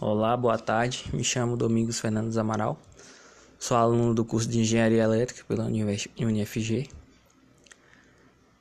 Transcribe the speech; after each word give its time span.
Olá, 0.00 0.36
boa 0.36 0.56
tarde. 0.56 1.06
Me 1.12 1.24
chamo 1.24 1.56
Domingos 1.56 1.98
Fernandes 1.98 2.36
Amaral. 2.38 2.78
Sou 3.58 3.76
aluno 3.76 4.14
do 4.14 4.24
curso 4.24 4.48
de 4.48 4.60
Engenharia 4.60 5.02
Elétrica 5.02 5.42
pela 5.48 5.64
UniFG. 5.64 6.88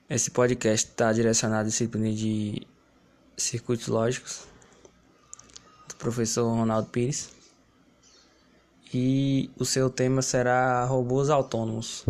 Esse 0.10 0.32
podcast 0.32 0.90
está 0.90 1.14
direcionado 1.14 1.62
à 1.62 1.70
disciplina 1.70 2.12
de 2.12 2.66
circuitos 3.38 3.88
lógicos 3.88 4.48
do 5.88 5.96
professor 5.98 6.50
Ronaldo 6.50 6.90
Pires. 6.90 7.30
E 8.92 9.52
o 9.60 9.64
seu 9.64 9.92
tema 9.92 10.24
será 10.24 10.86
robôs 10.86 11.30
autônomos. 11.30 12.04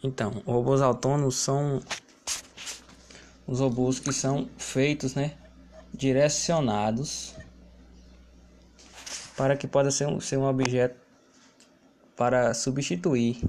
Então, 0.00 0.44
robôs 0.46 0.80
autônomos 0.80 1.34
são 1.34 1.82
os 3.48 3.58
robôs 3.58 3.98
que 3.98 4.12
são 4.12 4.48
feitos, 4.56 5.16
né, 5.16 5.36
direcionados 5.92 7.34
para 9.36 9.56
que 9.56 9.66
possa 9.66 9.90
ser 9.90 10.06
um, 10.06 10.20
ser 10.20 10.38
um 10.38 10.44
objeto 10.44 10.96
para 12.16 12.54
substituir 12.54 13.42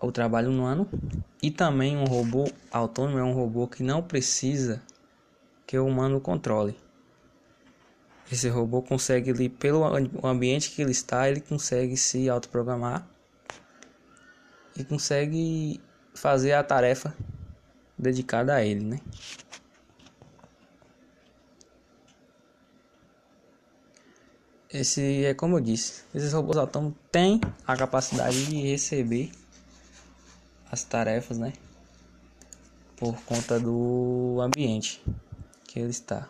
o 0.00 0.12
trabalho 0.12 0.50
humano 0.50 0.88
e 1.42 1.50
também 1.50 1.96
um 1.96 2.04
robô 2.04 2.48
autônomo 2.70 3.18
é 3.18 3.22
um 3.22 3.32
robô 3.32 3.66
que 3.66 3.82
não 3.82 4.02
precisa 4.02 4.80
que 5.66 5.76
o 5.78 5.86
humano 5.86 6.20
controle. 6.20 6.76
Esse 8.30 8.48
robô 8.48 8.82
consegue 8.82 9.30
ali 9.30 9.48
pelo 9.48 9.84
ambiente 10.24 10.70
que 10.70 10.82
ele 10.82 10.92
está, 10.92 11.28
ele 11.28 11.40
consegue 11.40 11.96
se 11.96 12.28
autoprogramar 12.28 13.06
e 14.76 14.84
consegue 14.84 15.80
fazer 16.14 16.52
a 16.52 16.62
tarefa 16.62 17.14
dedicada 17.98 18.54
a 18.54 18.64
ele, 18.64 18.84
né? 18.84 19.00
Esse 24.70 25.24
é 25.24 25.32
como 25.32 25.56
eu 25.56 25.60
disse, 25.60 26.04
esses 26.14 26.34
robôs 26.34 26.58
autônomos 26.58 26.94
têm 27.10 27.40
a 27.66 27.74
capacidade 27.74 28.44
de 28.44 28.60
receber 28.60 29.32
as 30.70 30.84
tarefas, 30.84 31.38
né? 31.38 31.54
Por 32.98 33.18
conta 33.22 33.58
do 33.58 34.38
ambiente 34.42 35.02
que 35.66 35.80
ele 35.80 35.88
está. 35.88 36.28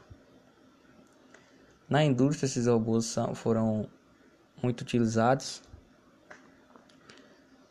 Na 1.88 2.04
indústria, 2.04 2.46
esses 2.46 2.68
robôs 2.68 3.06
são, 3.06 3.34
foram 3.34 3.88
muito 4.62 4.82
utilizados 4.82 5.60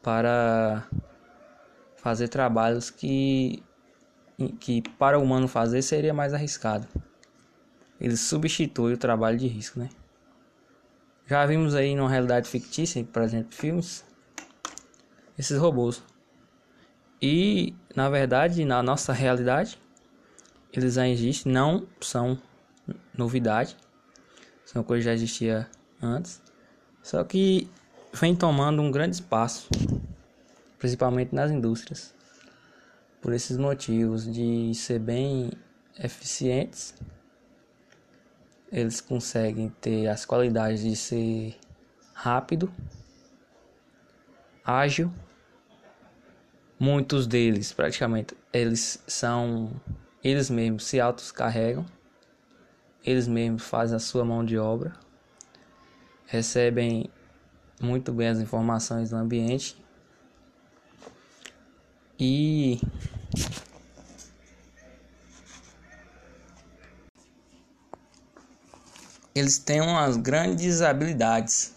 para 0.01 0.85
fazer 1.95 2.27
trabalhos 2.27 2.89
que, 2.89 3.63
que 4.59 4.81
para 4.97 5.17
o 5.17 5.23
humano 5.23 5.47
fazer 5.47 5.81
seria 5.81 6.13
mais 6.13 6.33
arriscado. 6.33 6.85
Ele 8.01 8.17
substitui 8.17 8.95
o 8.95 8.97
trabalho 8.97 9.37
de 9.37 9.47
risco, 9.47 9.79
né? 9.79 9.89
Já 11.29 11.45
vimos 11.45 11.75
aí 11.75 11.93
numa 11.93 12.09
realidade 12.09 12.47
fictícia, 12.47 13.03
por 13.03 13.21
exemplo, 13.21 13.53
filmes, 13.53 14.05
esses 15.37 15.57
robôs. 15.57 16.01
E, 17.21 17.75
na 17.93 18.09
verdade, 18.09 18.63
na 18.63 18.81
nossa 18.81 19.11
realidade, 19.11 19.77
eles 20.71 20.93
já 20.93 21.05
existem, 21.05 21.51
não 21.51 21.85
são 21.99 22.37
novidade, 23.13 23.75
são 24.65 24.81
coisas 24.83 25.03
que 25.03 25.09
já 25.09 25.13
existia 25.13 25.69
antes, 26.01 26.41
só 27.03 27.21
que 27.25 27.69
vem 28.13 28.33
tomando 28.33 28.81
um 28.81 28.89
grande 28.89 29.17
espaço, 29.17 29.67
principalmente 30.79 31.35
nas 31.35 31.51
indústrias, 31.51 32.13
por 33.21 33.33
esses 33.33 33.57
motivos 33.57 34.31
de 34.31 34.73
ser 34.73 34.99
bem 34.99 35.51
eficientes 35.99 36.93
eles 38.71 39.01
conseguem 39.01 39.69
ter 39.81 40.07
as 40.07 40.25
qualidades 40.25 40.81
de 40.81 40.95
ser 40.95 41.55
rápido, 42.13 42.71
ágil. 44.63 45.11
Muitos 46.79 47.25
deles, 47.25 47.73
praticamente, 47.73 48.35
eles 48.53 49.01
são 49.07 49.71
eles 50.23 50.49
mesmos 50.49 50.85
se 50.85 50.99
autocarregam, 50.99 51.85
eles 53.03 53.27
mesmos 53.27 53.63
fazem 53.63 53.95
a 53.95 53.99
sua 53.99 54.25
mão 54.25 54.43
de 54.43 54.57
obra, 54.57 54.93
recebem 56.25 57.09
muito 57.81 58.11
bem 58.11 58.27
as 58.27 58.39
informações 58.39 59.11
do 59.11 59.15
ambiente 59.15 59.77
e 62.19 62.81
eles 69.39 69.57
têm 69.57 69.81
umas 69.81 70.17
grandes 70.17 70.81
habilidades. 70.81 71.73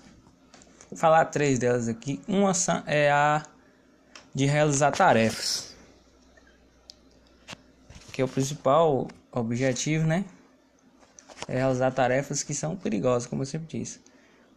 Vou 0.91 0.99
falar 0.99 1.25
três 1.27 1.59
delas 1.59 1.89
aqui. 1.89 2.21
Uma 2.27 2.53
é 2.87 3.11
a 3.11 3.45
de 4.35 4.47
realizar 4.47 4.93
tarefas, 4.93 5.75
que 8.13 8.23
é 8.23 8.25
o 8.25 8.29
principal 8.29 9.09
objetivo, 9.33 10.07
né? 10.07 10.25
É 11.49 11.57
realizar 11.57 11.91
tarefas 11.91 12.43
que 12.43 12.55
são 12.55 12.77
perigosas, 12.77 13.27
como 13.27 13.43
eu 13.43 13.47
sempre 13.47 13.79
disse. 13.79 14.01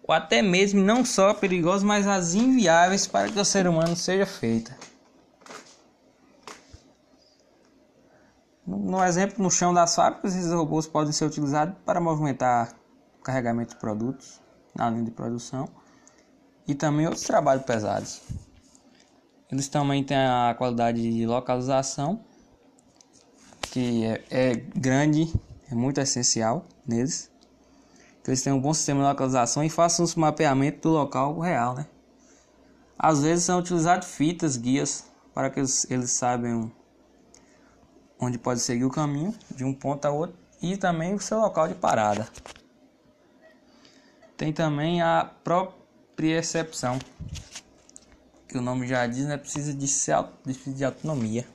Ou 0.03 0.13
até 0.13 0.41
mesmo 0.41 0.81
não 0.81 1.03
só 1.03 1.33
perigosas, 1.33 1.83
mas 1.83 2.05
as 2.07 2.35
inviáveis 2.35 3.07
para 3.07 3.29
que 3.29 3.39
o 3.39 3.45
ser 3.45 3.67
humano 3.67 3.95
seja 3.95 4.25
feita. 4.25 4.77
No 8.65 9.03
exemplo, 9.03 9.41
no 9.43 9.49
chão 9.49 9.73
das 9.73 9.95
fábricas, 9.95 10.35
esses 10.35 10.51
robôs 10.51 10.87
podem 10.87 11.11
ser 11.11 11.25
utilizados 11.25 11.75
para 11.85 11.99
movimentar 11.99 12.82
carregamento 13.23 13.73
de 13.73 13.79
produtos 13.79 14.41
na 14.75 14.89
linha 14.89 15.05
de 15.05 15.11
produção 15.11 15.67
e 16.67 16.75
também 16.75 17.05
outros 17.05 17.25
trabalhos 17.25 17.65
pesados. 17.65 18.21
Eles 19.51 19.67
também 19.67 20.03
têm 20.03 20.17
a 20.17 20.55
qualidade 20.57 21.01
de 21.01 21.25
localização, 21.25 22.23
que 23.61 24.05
é, 24.05 24.23
é 24.31 24.55
grande, 24.55 25.31
é 25.71 25.75
muito 25.75 25.99
essencial 25.99 26.65
neles. 26.87 27.31
Eles 28.25 28.41
têm 28.41 28.53
um 28.53 28.59
bom 28.59 28.73
sistema 28.73 29.01
de 29.01 29.09
localização 29.09 29.63
e 29.63 29.69
façam 29.69 30.05
um 30.05 30.19
mapeamento 30.19 30.89
do 30.89 30.93
local 30.93 31.37
real, 31.39 31.75
né? 31.75 31.85
Às 32.97 33.21
vezes 33.21 33.45
são 33.45 33.59
utilizadas 33.59 34.05
fitas, 34.05 34.55
guias, 34.55 35.05
para 35.33 35.49
que 35.49 35.59
eles, 35.59 35.85
eles 35.91 36.11
saibam 36.11 36.71
onde 38.19 38.37
pode 38.37 38.61
seguir 38.61 38.85
o 38.85 38.89
caminho 38.89 39.33
de 39.53 39.63
um 39.63 39.73
ponto 39.73 40.05
a 40.05 40.11
outro 40.11 40.37
e 40.61 40.77
também 40.77 41.13
o 41.13 41.19
seu 41.19 41.39
local 41.39 41.67
de 41.67 41.75
parada. 41.75 42.27
Tem 44.35 44.51
também 44.51 45.01
a 45.01 45.29
propriocepção, 45.43 46.97
que 48.47 48.57
o 48.57 48.61
nome 48.61 48.87
já 48.87 49.05
diz, 49.05 49.25
né? 49.25 49.37
Precisa 49.37 49.73
de, 49.73 50.73
de 50.73 50.83
autonomia. 50.83 51.47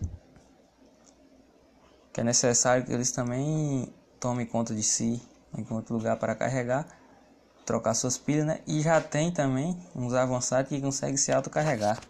Que 2.13 2.21
é 2.21 2.25
necessário 2.25 2.85
que 2.85 2.93
eles 2.93 3.11
também 3.11 3.93
tomem 4.21 4.47
conta 4.47 4.75
de 4.75 4.83
si, 4.83 5.21
enquanto 5.57 5.93
lugar 5.93 6.17
para 6.19 6.35
carregar, 6.35 6.87
trocar 7.65 7.95
suas 7.95 8.17
pilhas, 8.17 8.47
né? 8.47 8.61
E 8.67 8.81
já 8.81 9.01
tem 9.01 9.31
também 9.31 9.77
uns 9.95 10.15
avançados 10.15 10.69
que 10.69 10.81
conseguem 10.81 11.17
se 11.17 11.33
autocarregar. 11.33 12.01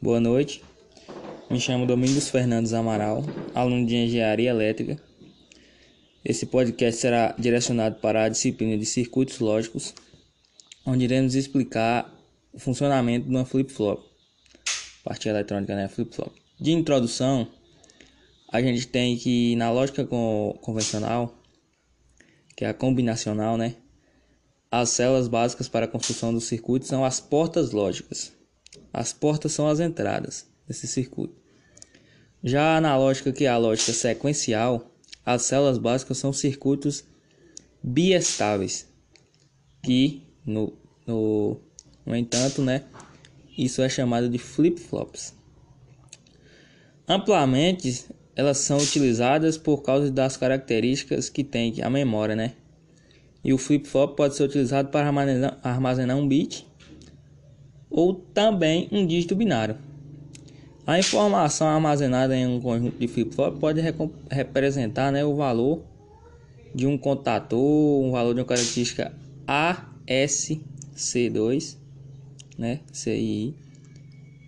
Boa 0.00 0.20
noite. 0.20 0.62
Me 1.48 1.60
chamo 1.60 1.86
Domingos 1.86 2.28
Fernandes 2.28 2.72
Amaral, 2.72 3.24
aluno 3.54 3.86
de 3.86 3.94
Engenharia 3.94 4.50
Elétrica. 4.50 5.00
Esse 6.24 6.44
podcast 6.44 7.00
será 7.00 7.36
direcionado 7.38 8.00
para 8.00 8.24
a 8.24 8.28
disciplina 8.28 8.76
de 8.76 8.84
circuitos 8.84 9.38
lógicos, 9.38 9.94
onde 10.84 11.04
iremos 11.04 11.36
explicar 11.36 12.12
o 12.52 12.58
funcionamento 12.58 13.28
de 13.28 13.30
uma 13.30 13.44
flip-flop, 13.44 14.02
parte 15.04 15.28
eletrônica, 15.28 15.76
né, 15.76 15.86
flip-flop. 15.86 16.32
De 16.60 16.72
introdução, 16.72 17.46
a 18.50 18.60
gente 18.60 18.88
tem 18.88 19.16
que 19.16 19.54
na 19.54 19.70
lógica 19.70 20.04
convencional, 20.04 21.32
que 22.56 22.64
é 22.64 22.68
a 22.68 22.74
combinacional, 22.74 23.56
né, 23.56 23.76
as 24.68 24.90
células 24.90 25.28
básicas 25.28 25.68
para 25.68 25.84
a 25.84 25.88
construção 25.88 26.34
do 26.34 26.40
circuito 26.40 26.86
são 26.86 27.04
as 27.04 27.20
portas 27.20 27.70
lógicas. 27.70 28.32
As 28.92 29.12
portas 29.12 29.52
são 29.52 29.68
as 29.68 29.78
entradas 29.78 30.44
desse 30.66 30.88
circuito. 30.88 31.45
Já 32.46 32.80
na 32.80 32.96
lógica 32.96 33.32
que 33.32 33.44
é 33.44 33.48
a 33.48 33.58
lógica 33.58 33.92
sequencial, 33.92 34.88
as 35.24 35.42
células 35.42 35.78
básicas 35.78 36.16
são 36.18 36.32
circuitos 36.32 37.02
biestáveis, 37.82 38.86
que 39.82 40.22
no, 40.46 40.72
no, 41.04 41.60
no 42.06 42.14
entanto, 42.14 42.62
né, 42.62 42.84
isso 43.58 43.82
é 43.82 43.88
chamado 43.88 44.28
de 44.28 44.38
flip-flops. 44.38 45.34
Amplamente, 47.08 48.06
elas 48.36 48.58
são 48.58 48.78
utilizadas 48.78 49.58
por 49.58 49.82
causa 49.82 50.08
das 50.08 50.36
características 50.36 51.28
que 51.28 51.42
tem 51.42 51.74
a 51.82 51.90
memória, 51.90 52.36
né? 52.36 52.52
E 53.42 53.52
o 53.52 53.58
flip-flop 53.58 54.14
pode 54.14 54.36
ser 54.36 54.44
utilizado 54.44 54.90
para 54.90 55.04
armazenar, 55.04 55.58
armazenar 55.64 56.16
um 56.16 56.28
bit 56.28 56.64
ou 57.90 58.14
também 58.14 58.88
um 58.92 59.04
dígito 59.04 59.34
binário. 59.34 59.85
A 60.86 60.98
informação 61.00 61.66
armazenada 61.66 62.36
em 62.36 62.46
um 62.46 62.60
conjunto 62.60 62.96
de 62.96 63.08
flip-flop 63.08 63.58
pode 63.58 63.80
representar 64.30 65.10
né, 65.10 65.24
o 65.24 65.34
valor 65.34 65.82
de 66.72 66.86
um 66.86 66.96
contador, 66.96 68.04
um 68.04 68.12
valor 68.12 68.34
de 68.34 68.40
uma 68.40 68.46
característica 68.46 69.12
ASC2, 69.48 71.76
né, 72.56 72.78
CI, 72.92 73.52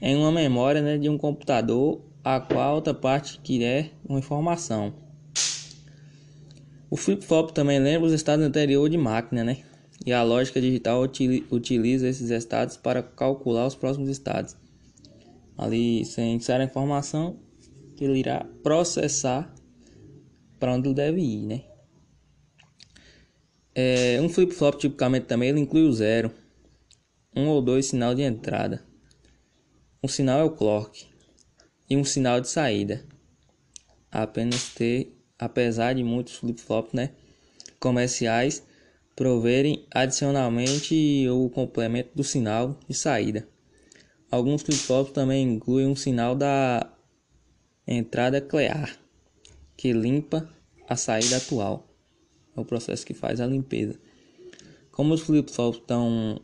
em 0.01 0.15
uma 0.15 0.31
memória 0.31 0.81
né, 0.81 0.97
de 0.97 1.09
um 1.09 1.19
computador 1.19 2.01
a 2.23 2.39
qual 2.39 2.77
outra 2.77 2.95
parte 2.95 3.41
quer 3.43 3.91
uma 4.09 4.21
informação. 4.21 4.95
O 6.89 6.97
flip-flop 6.97 7.51
também 7.51 7.81
lembra 7.81 8.07
os 8.07 8.13
estados 8.13 8.45
anteriores 8.45 8.93
de 8.93 8.97
máquina, 8.97 9.43
né? 9.43 9.57
E 10.07 10.13
a 10.13 10.23
lógica 10.23 10.61
digital 10.61 11.03
utiliza 11.51 12.09
esses 12.09 12.31
estados 12.31 12.77
para 12.77 13.03
calcular 13.03 13.67
os 13.67 13.75
próximos 13.75 14.09
estados. 14.09 14.57
Ali, 15.59 16.05
sem 16.05 16.37
inserir 16.37 16.63
a 16.63 16.67
informação 16.67 17.41
que 17.97 18.05
ele 18.05 18.21
irá 18.21 18.47
processar 18.63 19.53
para 20.59 20.73
onde 20.73 20.87
ele 20.87 20.95
deve 20.95 21.21
ir, 21.21 21.43
né? 21.43 21.65
É, 23.75 24.21
um 24.21 24.29
flip-flop 24.29 24.79
tipicamente 24.79 25.27
também 25.27 25.49
ele 25.49 25.61
inclui 25.61 25.83
o 25.83 25.93
zero, 25.93 26.33
um 27.35 27.49
ou 27.49 27.61
dois 27.61 27.87
sinal 27.87 28.15
de 28.15 28.23
entrada. 28.23 28.85
Um 30.03 30.07
sinal 30.07 30.39
é 30.41 30.45
o 30.45 30.51
clock 30.51 31.07
e 31.91 31.97
um 31.97 32.05
sinal 32.05 32.41
de 32.41 32.49
saída. 32.49 33.05
Apenas 34.11 34.73
ter, 34.75 35.13
apesar 35.39 35.93
de 35.93 36.05
muitos 36.05 36.37
flip-flops, 36.37 36.93
né, 36.93 37.11
comerciais 37.81 38.63
proverem 39.17 39.87
adicionalmente 39.91 41.29
o 41.29 41.51
complemento 41.51 42.11
do 42.15 42.23
sinal 42.23 42.79
de 42.89 42.95
saída. 42.95 43.49
Alguns 44.31 44.63
flip-flops 44.63 45.13
também 45.13 45.55
incluem 45.55 45.87
um 45.87 45.97
sinal 45.97 46.35
da 46.35 46.87
entrada 47.87 48.43
clear, 48.43 48.95
que 49.75 49.91
limpa 49.91 50.47
a 50.87 50.97
saída 50.97 51.39
atual. 51.39 51.89
É 52.55 52.61
o 52.61 52.65
processo 52.65 53.07
que 53.07 53.15
faz 53.15 53.41
a 53.41 53.47
limpeza. 53.47 53.99
Como 54.93 55.15
os 55.15 55.23
flip-flops 55.23 55.81
estão 55.81 56.41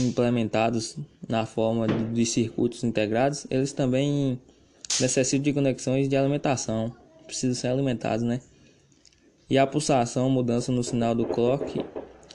implementados 0.00 0.96
na 1.28 1.46
forma 1.46 1.86
de 1.86 2.26
circuitos 2.26 2.82
integrados, 2.82 3.46
eles 3.50 3.72
também 3.72 4.40
necessitam 5.00 5.44
de 5.44 5.52
conexões 5.52 6.08
de 6.08 6.16
alimentação, 6.16 6.92
precisam 7.24 7.54
ser 7.54 7.68
alimentados, 7.68 8.24
né? 8.24 8.40
E 9.48 9.56
a 9.56 9.66
pulsação, 9.66 10.28
mudança 10.28 10.72
no 10.72 10.82
sinal 10.82 11.14
do 11.14 11.24
clock, 11.24 11.84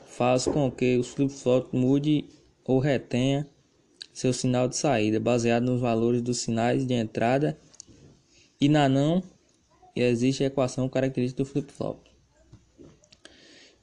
faz 0.06 0.46
com 0.46 0.72
que 0.72 0.98
o 0.98 1.04
flip-flop 1.04 1.74
mude 1.74 2.26
ou 2.64 2.80
retenha 2.80 3.46
seu 4.14 4.32
sinal 4.32 4.68
de 4.68 4.78
saída, 4.78 5.20
baseado 5.20 5.64
nos 5.64 5.82
valores 5.82 6.22
dos 6.22 6.38
sinais 6.38 6.86
de 6.86 6.94
entrada 6.94 7.58
e 8.62 8.70
na 8.70 8.88
não 8.88 9.24
existe 9.96 10.44
a 10.44 10.48
equação 10.48 10.88
característica 10.88 11.44
do 11.44 11.50
flip-flop. 11.50 11.98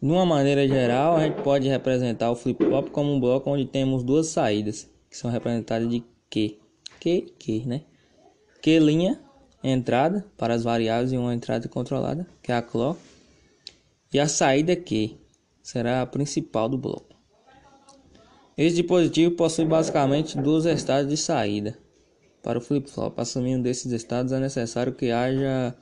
De 0.02 0.08
uma 0.08 0.24
maneira 0.24 0.66
geral, 0.66 1.16
a 1.16 1.26
gente 1.26 1.42
pode 1.42 1.68
representar 1.68 2.30
o 2.30 2.36
flip-flop 2.36 2.88
como 2.90 3.12
um 3.12 3.20
bloco 3.20 3.50
onde 3.50 3.66
temos 3.66 4.02
duas 4.02 4.28
saídas, 4.28 4.88
que 5.10 5.16
são 5.16 5.30
representadas 5.30 5.90
de 5.90 6.02
Q. 6.30 6.58
Q, 6.98 7.34
Q, 7.38 7.62
né? 7.66 7.82
Q 8.62 8.78
linha, 8.78 9.20
entrada 9.62 10.24
para 10.38 10.54
as 10.54 10.64
variáveis 10.64 11.12
e 11.12 11.18
uma 11.18 11.34
entrada 11.34 11.68
controlada, 11.68 12.26
que 12.42 12.50
é 12.50 12.54
a 12.54 12.62
clock. 12.62 12.98
E 14.12 14.18
a 14.18 14.26
saída 14.26 14.74
Q 14.74 15.18
será 15.62 16.00
a 16.00 16.06
principal 16.06 16.68
do 16.68 16.78
bloco. 16.78 17.09
Esse 18.60 18.76
dispositivo 18.76 19.36
possui 19.36 19.64
basicamente 19.64 20.36
dois 20.36 20.66
estados 20.66 21.08
de 21.08 21.16
saída. 21.16 21.78
Para 22.42 22.58
o 22.58 22.60
flip-flop, 22.60 23.18
assumindo 23.18 23.62
desses 23.62 23.90
estados, 23.90 24.32
é 24.32 24.38
necessário 24.38 24.92
que 24.92 25.10
haja 25.10 25.74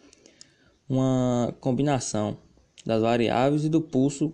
uma 0.89 1.53
combinação 1.59 2.39
das 2.87 3.03
variáveis 3.03 3.65
e 3.65 3.69
do 3.69 3.81
pulso 3.81 4.33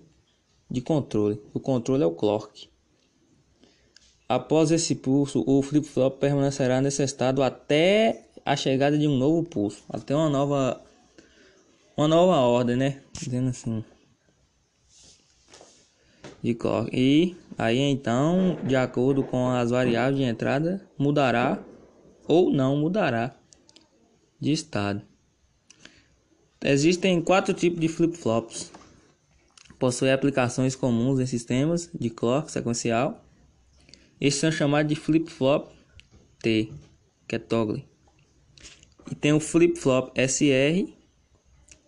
de 0.70 0.82
controle. 0.82 1.40
O 1.54 1.58
controle 1.58 2.02
é 2.02 2.06
o 2.06 2.10
clock. 2.10 2.68
Após 4.28 4.70
esse 4.70 4.94
pulso, 4.94 5.42
o 5.46 5.62
flip-flop 5.62 6.18
permanecerá 6.18 6.82
nesse 6.82 7.02
estado 7.02 7.42
até 7.42 8.26
a 8.44 8.54
chegada 8.56 8.98
de 8.98 9.08
um 9.08 9.16
novo 9.16 9.42
pulso, 9.42 9.82
até 9.88 10.14
uma 10.14 10.28
nova 10.28 10.84
uma 11.96 12.06
nova 12.06 12.36
ordem, 12.40 12.76
né? 12.76 13.00
Dizendo 13.10 13.48
assim. 13.48 13.82
De 16.42 16.54
clock. 16.54 16.90
E 16.92 17.34
aí 17.56 17.78
então, 17.78 18.58
de 18.64 18.76
acordo 18.76 19.22
com 19.22 19.48
as 19.48 19.70
variáveis 19.70 20.16
de 20.16 20.22
entrada, 20.22 20.88
mudará 20.98 21.62
ou 22.26 22.50
não 22.50 22.76
mudará 22.76 23.36
de 24.40 24.52
estado. 24.52 25.02
Existem 26.62 27.20
quatro 27.20 27.52
tipos 27.52 27.80
de 27.80 27.88
flip-flops. 27.88 28.72
Possui 29.78 30.10
aplicações 30.10 30.74
comuns 30.74 31.20
em 31.20 31.26
sistemas 31.26 31.90
de 31.92 32.08
clock 32.08 32.50
sequencial. 32.50 33.22
Estes 34.20 34.40
são 34.40 34.50
chamados 34.50 34.88
de 34.88 34.98
flip-flop 34.98 35.70
T, 36.38 36.72
que 37.28 37.36
é 37.36 37.38
toggle. 37.38 37.84
E 39.10 39.14
tem 39.14 39.32
o 39.32 39.40
flip-flop 39.40 40.12
SR, 40.16 40.90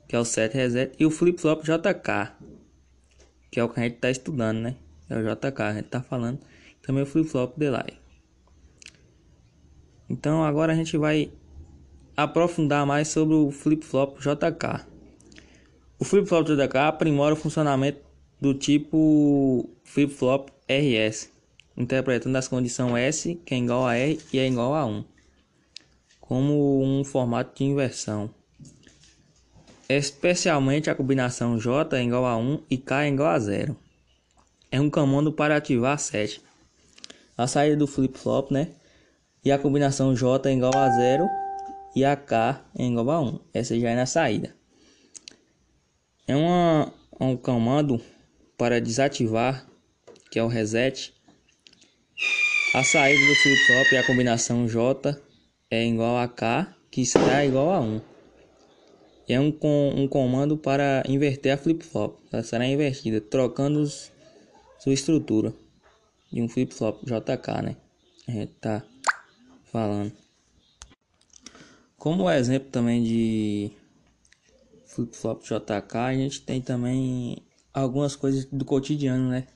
que 0.07 0.15
é 0.15 0.19
o 0.19 0.25
set 0.25 0.55
reset, 0.55 0.93
e 0.99 1.07
o 1.07 1.11
flip-flop 1.11 1.63
JK, 1.63 2.33
que 3.51 3.59
é 3.59 3.65
o 3.65 3.69
que 3.69 3.81
a 3.81 3.83
gente 3.85 3.95
está 3.95 4.11
estudando, 4.11 4.59
né? 4.59 4.77
É 5.09 5.17
o 5.17 5.23
JK, 5.23 5.63
a 5.63 5.73
gente 5.75 5.87
está 5.87 6.03
falando. 6.03 6.41
Também 6.83 7.03
o 7.03 7.07
flip-flop 7.07 7.57
delay. 7.57 7.99
Então 10.09 10.45
agora 10.45 10.73
a 10.73 10.77
gente 10.77 10.97
vai 10.97 11.33
aprofundar 12.17 12.87
mais 12.87 13.09
sobre 13.09 13.35
o 13.35 13.51
flip-flop 13.51 14.19
JK. 14.19 14.87
O 15.99 16.05
flip-flop 16.05 16.47
JK 16.47 16.77
aprimora 16.79 17.35
o 17.35 17.37
funcionamento 17.37 18.01
do 18.41 18.55
tipo 18.55 19.69
flip-flop 19.85 20.51
RS, 20.69 21.31
interpretando 21.77 22.37
as 22.37 22.49
condições 22.49 22.97
S, 22.97 23.35
que 23.45 23.55
é 23.55 23.59
igual 23.59 23.87
a 23.87 23.97
R 23.97 24.21
e 24.33 24.39
é 24.39 24.47
igual 24.47 24.75
a 24.75 24.85
1, 24.85 25.05
como 26.21 26.83
um 26.83 27.05
formato 27.05 27.57
de 27.57 27.65
inversão. 27.65 28.31
Especialmente 29.89 30.91
a 30.91 30.95
combinação 30.95 31.59
J 31.59 31.97
é 31.97 32.03
igual 32.03 32.27
a 32.27 32.37
1 32.37 32.63
e 32.69 32.77
K 32.77 33.05
é 33.05 33.09
igual 33.09 33.29
a 33.29 33.39
0. 33.39 33.77
É 34.71 34.81
um 34.81 34.91
comando 34.91 35.33
para 35.33 35.57
ativar 35.57 35.99
7. 35.99 36.41
A 37.37 37.47
saída 37.47 37.77
do 37.77 37.87
flip-flop, 37.87 38.51
né? 38.51 38.73
E 39.45 39.53
a 39.53 39.59
combinação 39.59 40.15
J 40.15 40.49
é 40.49 40.53
igual 40.53 40.77
a 40.77 40.91
0 40.91 41.29
e 41.95 42.05
a 42.05 42.17
K 42.17 42.65
engloba 42.77 43.21
1. 43.21 43.41
Essa 43.55 43.79
já 43.79 43.91
é 43.91 43.95
na 43.95 44.07
saída. 44.07 44.55
É 46.27 46.35
uma, 46.35 46.93
um 47.21 47.37
comando 47.37 48.01
para 48.59 48.81
desativar, 48.81 49.67
que 50.31 50.39
é 50.39 50.43
o 50.43 50.49
reset. 50.49 51.15
A 52.75 52.83
saída 52.83 53.25
do 53.25 53.35
flip-flop 53.37 53.93
e 53.93 53.97
a 53.97 54.07
combinação 54.07 54.67
J 54.67 55.17
é 55.71 55.87
igual 55.87 56.19
a 56.19 56.27
K, 56.27 56.75
que 56.91 57.03
está 57.03 57.45
igual 57.45 57.71
a 57.71 57.81
1. 57.81 58.01
É 59.29 59.41
um, 59.41 59.57
um 59.95 60.09
comando 60.09 60.57
para 60.57 61.05
inverter 61.09 61.53
a 61.53 61.57
flip-flop. 61.57 62.19
Ela 62.33 62.43
será 62.43 62.67
invertida, 62.67 63.21
trocando 63.21 63.81
os, 63.81 64.11
sua 64.87 64.95
estrutura 64.95 65.53
de 66.33 66.41
um 66.41 66.49
flip-flop 66.49 67.05
JK, 67.05 67.63
né? 67.65 67.77
A 68.29 68.31
gente 68.31 68.53
tá 68.53 68.85
falando. 69.65 70.13
Como 71.99 72.31
exemplo 72.31 72.71
também 72.71 73.03
de 73.03 73.73
flip-flop 74.87 75.43
JK, 75.43 75.97
a 75.97 76.15
gente 76.15 76.41
tem 76.43 76.63
também 76.63 77.39
algumas 77.75 78.15
coisas 78.15 78.45
do 78.45 78.65
cotidiano, 78.65 79.29
né? 79.29 79.49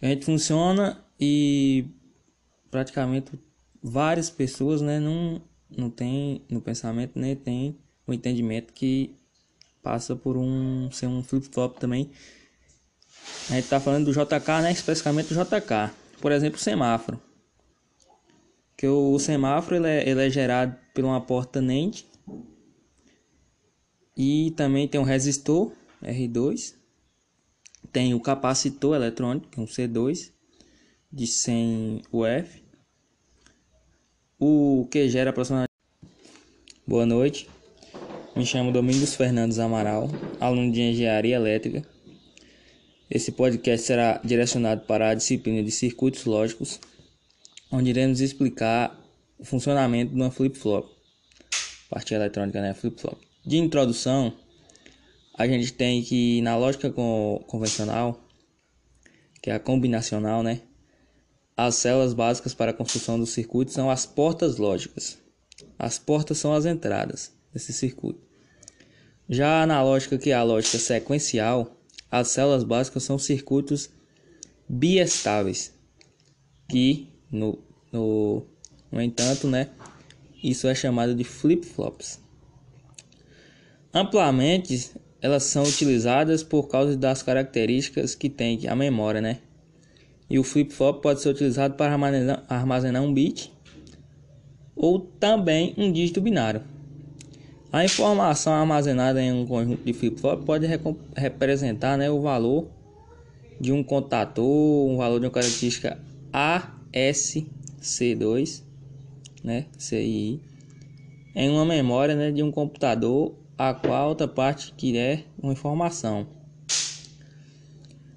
A 0.00 0.06
gente 0.06 0.24
funciona 0.24 1.04
e 1.20 1.84
praticamente 2.70 3.32
várias 3.82 4.30
pessoas, 4.30 4.80
né, 4.80 4.98
não, 4.98 5.42
não 5.68 5.90
tem 5.90 6.42
no 6.48 6.62
pensamento, 6.62 7.18
nem 7.18 7.36
tem 7.36 7.76
o 8.06 8.14
entendimento 8.14 8.72
que 8.72 9.14
passa 9.82 10.16
por 10.16 10.38
um 10.38 10.90
ser 10.90 11.06
um 11.06 11.22
flip-flop 11.22 11.78
também. 11.78 12.10
A 13.50 13.54
gente 13.54 13.68
tá 13.68 13.80
falando 13.80 14.06
do 14.06 14.12
JK, 14.12 14.62
né, 14.62 14.72
especificamente 14.72 15.32
do 15.32 15.42
JK. 15.42 15.92
Por 16.20 16.32
exemplo, 16.32 16.58
semáforo. 16.58 17.20
Que 18.76 18.86
o 18.86 19.18
semáforo 19.18 19.76
ele 19.76 19.88
é, 19.88 20.08
ele 20.08 20.26
é 20.26 20.30
gerado 20.30 20.76
por 20.94 21.04
uma 21.04 21.20
porta 21.20 21.60
NAND 21.60 22.04
e 24.16 24.52
também 24.56 24.88
tem 24.88 25.00
um 25.00 25.04
resistor 25.04 25.72
R2 26.02 26.74
tem 27.92 28.14
o 28.14 28.20
capacitor 28.20 28.96
eletrônico 28.96 29.48
que 29.48 29.60
é 29.60 29.62
um 29.62 29.66
C2 29.66 30.32
de 31.10 31.26
100 31.26 32.02
UF 32.12 32.62
o 34.38 34.86
que 34.90 35.08
gera 35.08 35.30
aproximadamente 35.30 35.68
Boa 36.86 37.04
noite. 37.04 37.46
Me 38.34 38.46
chamo 38.46 38.72
Domingos 38.72 39.14
Fernandes 39.14 39.58
Amaral 39.58 40.08
aluno 40.40 40.72
de 40.72 40.80
Engenharia 40.80 41.36
Elétrica 41.36 41.86
esse 43.10 43.32
podcast 43.32 43.86
será 43.86 44.20
direcionado 44.24 44.82
para 44.82 45.10
a 45.10 45.14
disciplina 45.14 45.62
de 45.62 45.70
circuitos 45.70 46.24
lógicos 46.24 46.78
onde 47.70 47.90
iremos 47.90 48.20
explicar 48.20 48.98
o 49.38 49.44
funcionamento 49.44 50.12
de 50.12 50.20
uma 50.20 50.30
flip-flop. 50.30 50.88
Parte 51.88 52.14
eletrônica, 52.14 52.60
né? 52.60 52.74
Flip-flop. 52.74 53.18
De 53.46 53.56
introdução, 53.56 54.32
a 55.34 55.46
gente 55.46 55.72
tem 55.72 56.02
que 56.02 56.40
na 56.42 56.56
lógica 56.56 56.90
convencional, 56.90 58.20
que 59.40 59.50
é 59.50 59.54
a 59.54 59.60
combinacional, 59.60 60.42
né? 60.42 60.62
As 61.56 61.76
células 61.76 62.14
básicas 62.14 62.54
para 62.54 62.70
a 62.70 62.74
construção 62.74 63.18
do 63.18 63.26
circuito 63.26 63.72
são 63.72 63.90
as 63.90 64.06
portas 64.06 64.58
lógicas. 64.58 65.18
As 65.78 65.98
portas 65.98 66.38
são 66.38 66.52
as 66.52 66.66
entradas 66.66 67.32
desse 67.52 67.72
circuito. 67.72 68.20
Já 69.28 69.66
na 69.66 69.82
lógica 69.82 70.18
que 70.18 70.30
é 70.30 70.34
a 70.34 70.42
lógica 70.42 70.78
sequencial, 70.78 71.77
as 72.10 72.28
células 72.28 72.64
básicas 72.64 73.02
são 73.02 73.18
circuitos 73.18 73.90
biestáveis, 74.68 75.74
que 76.68 77.08
no, 77.30 77.58
no, 77.92 78.46
no 78.90 79.00
entanto, 79.00 79.46
né, 79.46 79.68
isso 80.42 80.66
é 80.68 80.74
chamado 80.74 81.14
de 81.14 81.24
flip-flops. 81.24 82.20
Amplamente, 83.92 84.92
elas 85.20 85.44
são 85.44 85.64
utilizadas 85.64 86.42
por 86.42 86.68
causa 86.68 86.96
das 86.96 87.22
características 87.22 88.14
que 88.14 88.28
tem 88.28 88.68
a 88.68 88.76
memória, 88.76 89.20
né? 89.20 89.38
E 90.30 90.38
o 90.38 90.44
flip-flop 90.44 91.00
pode 91.02 91.20
ser 91.20 91.30
utilizado 91.30 91.74
para 91.74 91.92
armazenar, 91.92 92.44
armazenar 92.48 93.02
um 93.02 93.12
bit 93.12 93.52
ou 94.76 95.00
também 95.00 95.74
um 95.76 95.90
dígito 95.90 96.20
binário. 96.20 96.62
A 97.70 97.84
informação 97.84 98.54
armazenada 98.54 99.22
em 99.22 99.30
um 99.30 99.46
conjunto 99.46 99.84
de 99.84 99.92
flip-flop 99.92 100.42
pode 100.44 100.66
representar 101.14 101.98
né, 101.98 102.10
o 102.10 102.22
valor 102.22 102.66
de 103.60 103.72
um 103.72 103.84
contador, 103.84 104.88
um 104.88 104.96
valor 104.96 105.20
de 105.20 105.26
uma 105.26 105.32
característica 105.32 106.00
ASC2, 106.32 108.62
né, 109.44 109.66
CI, 109.76 110.40
em 111.34 111.50
uma 111.50 111.66
memória 111.66 112.14
né, 112.14 112.30
de 112.30 112.42
um 112.42 112.50
computador 112.50 113.34
a 113.58 113.74
qual 113.74 114.08
outra 114.08 114.26
parte 114.26 114.72
quer 114.72 115.26
uma 115.42 115.52
informação. 115.52 116.26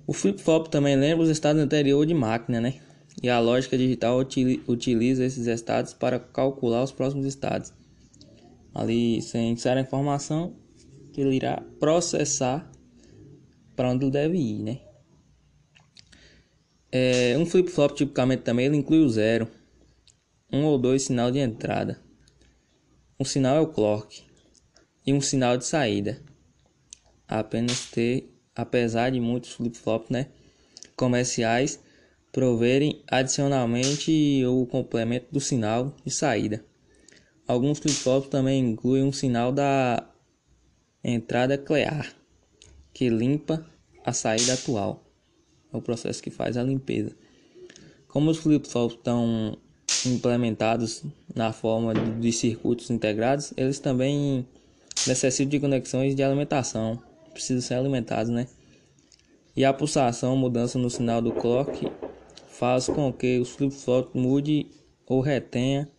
O 0.08 0.14
flip-flop 0.14 0.70
também 0.70 0.96
lembra 0.96 1.26
os 1.26 1.30
estados 1.30 1.62
anteriores 1.62 2.08
de 2.08 2.14
máquina, 2.14 2.62
né? 2.62 2.76
E 3.22 3.30
a 3.30 3.38
lógica 3.40 3.78
digital 3.78 4.18
utiliza 4.68 5.26
esses 5.26 5.48
estados 5.48 5.94
para 5.94 6.20
calcular 6.20 6.84
os 6.84 6.92
próximos 6.92 7.26
estados 7.26 7.74
ali 8.74 9.22
sem 9.22 9.52
inserir 9.52 9.80
a 9.80 9.84
informação 9.84 10.56
que 11.12 11.22
ele 11.22 11.36
irá 11.36 11.62
processar 11.80 12.72
para 13.76 13.90
onde 13.90 14.06
ele 14.06 14.12
deve 14.12 14.38
ir, 14.38 14.64
né? 14.64 14.80
É, 16.92 17.38
um 17.38 17.46
flip-flop 17.46 17.96
tipicamente 17.96 18.44
também 18.44 18.66
ele 18.66 18.78
inclui 18.78 19.00
o 19.00 19.10
zero, 19.10 19.48
um 20.52 20.66
ou 20.66 20.78
dois 20.78 21.04
sinal 21.04 21.32
de 21.32 21.40
entrada. 21.40 22.02
Um 23.20 23.24
sinal 23.24 23.56
é 23.56 23.60
o 23.62 23.68
clock 23.68 24.24
e 25.06 25.14
um 25.14 25.22
sinal 25.22 25.58
de 25.58 25.66
saída. 25.66 26.22
Apenas 27.28 27.90
ter, 27.90 28.30
apesar 28.54 29.10
de 29.10 29.20
muitos 29.20 29.54
flip-flops, 29.54 30.10
né, 30.10 30.28
comerciais 30.96 31.80
proverem 32.32 33.04
adicionalmente 33.08 34.44
o 34.46 34.66
complemento 34.66 35.28
do 35.32 35.40
sinal 35.40 35.96
de 36.06 36.12
saída. 36.12 36.64
Alguns 37.48 37.80
flip-flops 37.80 38.30
também 38.30 38.64
incluem 38.64 39.04
um 39.04 39.12
sinal 39.12 39.52
da 39.52 40.08
entrada 41.04 41.58
clear, 41.58 42.14
que 42.94 43.10
limpa 43.10 43.66
a 44.06 44.14
saída 44.14 44.54
atual. 44.54 45.04
É 45.74 45.78
o 45.78 45.82
processo 45.82 46.22
que 46.22 46.30
faz 46.30 46.58
a 46.58 46.64
limpeza. 46.64 47.16
Como 48.08 48.30
os 48.30 48.38
flip-flops 48.38 48.98
estão 48.98 49.58
implementados 50.06 51.04
na 51.34 51.52
forma 51.52 51.94
de 51.94 52.32
circuitos 52.32 52.90
integrados, 52.90 53.54
eles 53.58 53.80
também 53.80 54.46
necessitam 55.08 55.50
de 55.50 55.60
conexões 55.60 56.16
de 56.16 56.24
alimentação, 56.24 57.02
precisam 57.32 57.62
ser 57.62 57.74
alimentados, 57.76 58.32
né? 58.32 58.48
E 59.56 59.66
a 59.66 59.74
pulsação, 59.74 60.36
mudança 60.38 60.78
no 60.78 60.90
sinal 60.90 61.22
do 61.22 61.32
clock, 61.32 61.88
faz 62.48 62.88
com 62.88 63.12
que 63.12 63.40
os 63.40 63.50
flip-flops 63.50 64.14
mude 64.14 64.68
ou 65.06 65.20
retenha 65.22 65.90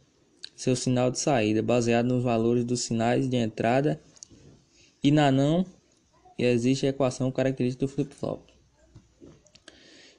seu 0.63 0.77
sinal 0.77 1.11
de 1.11 1.19
saída, 1.19 1.61
baseado 1.61 2.07
nos 2.07 2.23
valores 2.23 2.65
dos 2.65 2.83
sinais 2.83 3.29
de 3.29 3.37
entrada 3.37 4.01
e 5.03 5.11
na 5.11 5.29
não 5.29 5.67
existe 6.39 6.87
a 6.87 6.91
equação 6.91 7.33
característica 7.33 7.85
do 7.85 7.91
flip-flop. 7.91 8.43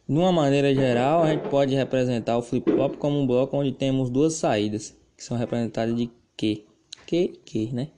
De 0.05 0.17
uma 0.17 0.33
maneira 0.33 0.75
geral, 0.75 1.23
a 1.23 1.31
gente 1.31 1.47
pode 1.47 1.73
representar 1.73 2.37
o 2.37 2.41
flip-flop 2.41 2.97
como 2.97 3.21
um 3.21 3.25
bloco 3.25 3.55
onde 3.55 3.71
temos 3.71 4.09
duas 4.09 4.33
saídas, 4.33 4.93
que 5.15 5.23
são 5.23 5.37
representadas 5.37 5.95
de 5.95 6.11
Q. 6.35 6.65
Q, 7.07 7.39
Q, 7.45 7.69
né? 7.71 7.91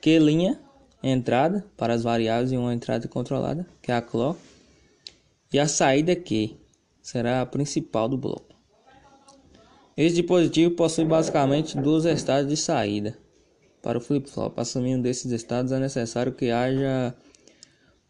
Q 0.00 0.18
linha, 0.18 0.58
entrada 1.02 1.62
para 1.76 1.92
as 1.92 2.02
variáveis 2.02 2.52
e 2.52 2.56
uma 2.56 2.72
entrada 2.72 3.06
controlada, 3.06 3.66
que 3.82 3.92
é 3.92 3.96
a 3.96 4.00
clock. 4.00 4.40
E 5.52 5.58
a 5.58 5.68
saída 5.68 6.16
Q 6.16 6.56
será 7.02 7.42
a 7.42 7.46
principal 7.46 8.08
do 8.08 8.16
bloco. 8.16 8.45
Esse 9.96 10.16
dispositivo 10.16 10.74
possui 10.74 11.06
basicamente 11.06 11.76
dois 11.76 12.04
estados 12.04 12.50
de 12.50 12.56
saída 12.56 13.16
para 13.80 13.96
o 13.96 14.00
flip-flop. 14.00 14.58
Assumindo 14.58 15.02
desses 15.02 15.32
estados 15.32 15.72
é 15.72 15.78
necessário 15.78 16.32
que 16.32 16.50
haja 16.50 17.14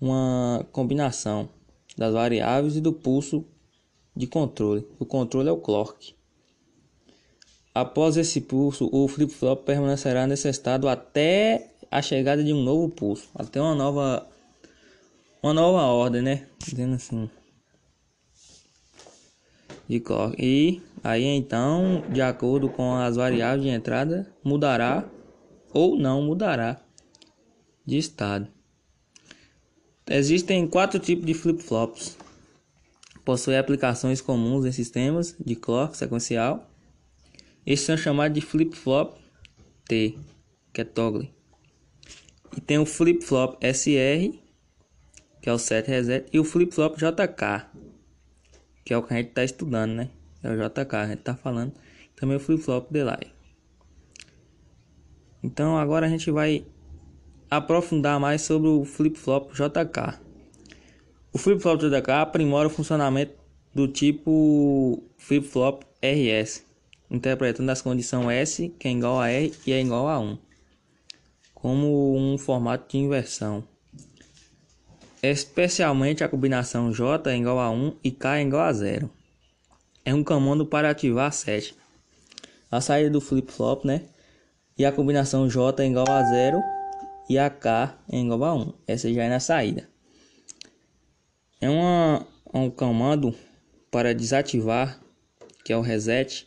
uma 0.00 0.66
combinação 0.72 1.48
das 1.96 2.12
variáveis 2.12 2.76
e 2.76 2.80
do 2.80 2.92
pulso 2.92 3.44
de 4.16 4.26
controle. 4.26 4.84
O 4.98 5.06
controle 5.06 5.48
é 5.48 5.52
o 5.52 5.58
clock. 5.58 6.14
Após 7.72 8.16
esse 8.16 8.40
pulso, 8.40 8.88
o 8.90 9.06
flip-flop 9.06 9.64
permanecerá 9.64 10.26
nesse 10.26 10.48
estado 10.48 10.88
até 10.88 11.72
a 11.90 12.02
chegada 12.02 12.42
de 12.42 12.52
um 12.52 12.62
novo 12.62 12.88
pulso, 12.88 13.28
até 13.34 13.60
uma 13.60 13.74
nova 13.74 14.26
uma 15.42 15.52
nova 15.52 15.82
ordem, 15.82 16.22
né? 16.22 16.48
Dizendo 16.58 16.94
assim 16.96 17.30
de 19.88 20.00
clock. 20.00 20.34
E 20.38 20.82
aí 21.06 21.24
então, 21.24 22.02
de 22.12 22.20
acordo 22.20 22.68
com 22.68 22.94
as 22.96 23.14
variáveis 23.14 23.62
de 23.62 23.68
entrada, 23.68 24.26
mudará 24.42 25.08
ou 25.72 25.96
não 25.96 26.20
mudará 26.20 26.80
de 27.86 27.96
estado. 27.96 28.48
Existem 30.10 30.66
quatro 30.66 30.98
tipos 30.98 31.24
de 31.24 31.32
flip-flops. 31.32 32.18
Possui 33.24 33.56
aplicações 33.56 34.20
comuns 34.20 34.64
em 34.64 34.72
sistemas 34.72 35.36
de 35.38 35.54
clock 35.54 35.96
sequencial. 35.96 36.68
Estes 37.64 37.86
são 37.86 37.96
chamados 37.96 38.34
de 38.34 38.40
flip-flop 38.40 39.16
T, 39.84 40.18
que 40.72 40.80
é 40.80 40.84
toggle. 40.84 41.32
E 42.56 42.60
tem 42.60 42.78
o 42.78 42.86
flip-flop 42.86 43.58
SR, 43.62 44.36
que 45.40 45.48
é 45.48 45.52
o 45.52 45.58
set 45.58 45.86
reset, 45.86 46.26
e 46.32 46.40
o 46.40 46.44
flip-flop 46.44 46.96
JK, 46.96 47.66
que 48.84 48.92
é 48.92 48.98
o 48.98 49.02
que 49.04 49.14
a 49.14 49.16
gente 49.18 49.28
está 49.28 49.44
estudando, 49.44 49.92
né? 49.92 50.10
É 50.42 50.50
o 50.50 50.56
JK, 50.56 50.96
a 50.96 51.06
gente 51.06 51.18
está 51.18 51.34
falando. 51.34 51.72
Também 52.14 52.36
o 52.36 52.40
flip-flop 52.40 52.90
delay. 52.90 53.32
Então 55.42 55.76
agora 55.76 56.06
a 56.06 56.08
gente 56.08 56.30
vai 56.30 56.64
aprofundar 57.50 58.18
mais 58.18 58.42
sobre 58.42 58.68
o 58.68 58.84
flip-flop 58.84 59.52
JK. 59.52 60.18
O 61.32 61.38
flip-flop 61.38 61.80
JK 61.80 62.10
aprimora 62.10 62.68
o 62.68 62.70
funcionamento 62.70 63.34
do 63.74 63.86
tipo 63.86 65.02
flip-flop 65.18 65.82
RS, 66.02 66.64
interpretando 67.10 67.70
as 67.70 67.82
condições 67.82 68.28
S, 68.30 68.68
que 68.78 68.88
é 68.88 68.90
igual 68.90 69.20
a 69.20 69.28
R 69.28 69.52
e 69.66 69.72
é 69.72 69.80
igual 69.80 70.08
a 70.08 70.18
1, 70.18 70.38
como 71.54 72.16
um 72.16 72.38
formato 72.38 72.90
de 72.90 72.98
inversão 72.98 73.62
especialmente 75.30 76.22
a 76.22 76.28
combinação 76.28 76.92
J 76.92 77.30
é 77.30 77.36
igual 77.36 77.58
a 77.58 77.70
1 77.70 77.96
e 78.02 78.10
K 78.10 78.38
é 78.38 78.42
igual 78.42 78.62
a 78.62 78.72
0. 78.72 79.10
É 80.06 80.14
um 80.14 80.22
comando 80.22 80.64
para 80.64 80.88
ativar 80.88 81.32
7. 81.32 81.74
A 82.70 82.80
saída 82.80 83.10
do 83.10 83.20
flip-flop, 83.20 83.84
né? 83.84 84.02
E 84.78 84.84
a 84.84 84.92
combinação 84.92 85.48
J 85.48 85.82
é 85.82 85.88
igual 85.88 86.08
a 86.08 86.22
0 86.22 86.62
e 87.28 87.36
a 87.36 87.50
K 87.50 87.98
é 88.12 88.16
igual 88.16 88.44
a 88.44 88.54
1. 88.54 88.72
Essa 88.86 89.12
já 89.12 89.24
é 89.24 89.28
na 89.28 89.40
saída. 89.40 89.88
É 91.60 91.68
uma, 91.68 92.24
um 92.54 92.70
comando 92.70 93.34
para 93.90 94.14
desativar, 94.14 95.00
que 95.64 95.72
é 95.72 95.76
o 95.76 95.80
reset. 95.80 96.46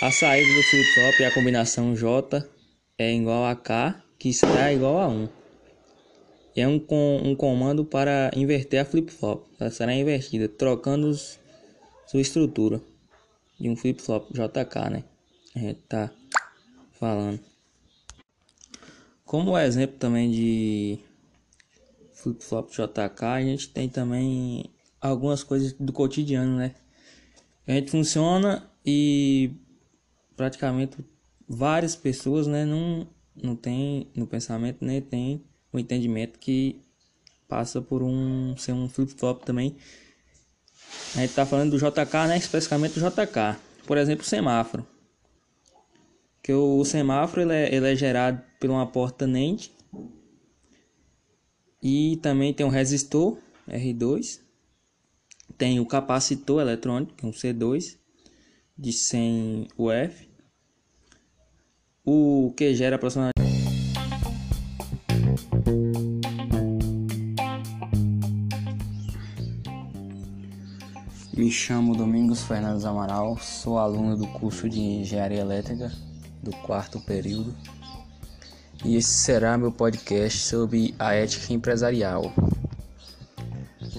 A 0.00 0.10
saída 0.10 0.54
do 0.54 0.62
flip-flop 0.62 1.20
e 1.20 1.24
a 1.26 1.34
combinação 1.34 1.94
J 1.94 2.48
é 2.96 3.12
igual 3.12 3.44
a 3.44 3.54
K, 3.54 4.02
que 4.18 4.30
está 4.30 4.72
igual 4.72 4.98
a 5.00 5.06
1 5.06 5.28
é 6.56 6.66
um, 6.66 6.78
com, 6.78 7.20
um 7.22 7.34
comando 7.34 7.84
para 7.84 8.30
inverter 8.34 8.80
a 8.80 8.84
flip-flop. 8.84 9.46
Ela 9.58 9.70
será 9.70 9.94
invertida, 9.94 10.48
trocando 10.48 11.12
sua 12.10 12.20
estrutura 12.20 12.82
de 13.60 13.70
um 13.70 13.76
flip-flop 13.76 14.32
JK, 14.32 14.90
né? 14.90 15.04
A 15.54 15.58
gente 15.60 15.80
tá 15.82 16.10
falando. 16.90 17.38
Como 19.24 19.56
exemplo 19.56 19.96
também 19.96 20.28
de 20.28 20.98
flip-flop 22.14 22.68
JK, 22.72 23.24
a 23.24 23.42
gente 23.42 23.68
tem 23.68 23.88
também 23.88 24.68
algumas 25.00 25.44
coisas 25.44 25.72
do 25.74 25.92
cotidiano, 25.92 26.56
né? 26.56 26.74
A 27.64 27.72
gente 27.74 27.92
funciona 27.92 28.68
e 28.84 29.52
praticamente 30.36 30.96
várias 31.48 31.94
pessoas, 31.94 32.48
né, 32.48 32.64
não, 32.64 33.06
não 33.40 33.54
tem 33.54 34.10
no 34.16 34.26
pensamento, 34.26 34.84
nem 34.84 35.00
tem 35.00 35.44
o 35.72 35.78
entendimento 35.78 36.40
que 36.40 36.80
passa 37.46 37.80
por 37.80 38.02
um 38.02 38.56
ser 38.56 38.72
um 38.72 38.88
flip-flop 38.88 39.44
também. 39.44 39.76
A 41.16 41.20
gente 41.20 41.34
tá 41.34 41.44
falando 41.44 41.70
do 41.72 41.78
JK, 41.78 42.28
né, 42.28 42.38
especificamente 42.38 42.98
do 42.98 43.10
JK. 43.10 43.58
Por 43.86 43.98
exemplo, 43.98 44.24
o 44.24 44.28
semáforo. 44.28 44.86
Que 46.42 46.52
o, 46.52 46.84
semáforo 46.84 47.42
ele 47.42 47.52
é, 47.52 47.74
ele 47.74 47.92
é 47.92 47.96
gerado 47.96 48.42
por 48.58 48.70
uma 48.70 48.86
porta 48.86 49.26
NAND 49.26 49.68
e 51.82 52.18
também 52.22 52.52
tem 52.52 52.64
um 52.64 52.70
resistor 52.70 53.38
R2 53.68 54.40
tem 55.60 55.78
o 55.78 55.86
capacitor 55.86 56.62
eletrônico, 56.62 57.14
é 57.22 57.26
um 57.26 57.32
C2 57.32 57.98
de 58.78 58.92
100 58.94 59.68
UF, 59.76 60.28
o 62.02 62.54
que 62.56 62.74
gera 62.74 62.96
aproximadamente 62.96 63.39
Me 71.50 71.54
chamo 71.54 71.96
Domingos 71.96 72.44
Fernandes 72.44 72.84
Amaral, 72.84 73.36
sou 73.36 73.76
aluno 73.76 74.16
do 74.16 74.24
curso 74.28 74.68
de 74.68 74.78
Engenharia 74.78 75.40
Elétrica 75.40 75.90
do 76.40 76.52
quarto 76.58 77.00
período 77.00 77.52
e 78.84 78.94
esse 78.94 79.08
será 79.08 79.58
meu 79.58 79.72
podcast 79.72 80.38
sobre 80.38 80.94
a 80.96 81.12
ética 81.12 81.52
empresarial. 81.52 82.32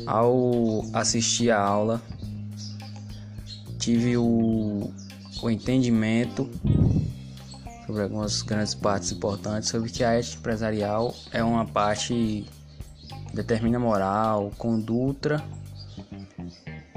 Ao 0.05 0.85
assistir 0.93 1.51
a 1.51 1.59
aula, 1.59 2.01
tive 3.77 4.15
o, 4.15 4.89
o 5.43 5.49
entendimento 5.49 6.49
sobre 7.85 8.03
algumas 8.03 8.41
grandes 8.43 8.73
partes 8.73 9.11
importantes 9.11 9.67
sobre 9.67 9.89
que 9.89 10.05
a 10.05 10.13
ética 10.13 10.37
empresarial 10.37 11.13
é 11.33 11.43
uma 11.43 11.65
parte 11.65 12.13
que 12.13 13.35
determina 13.35 13.77
moral, 13.77 14.53
conduta 14.57 15.43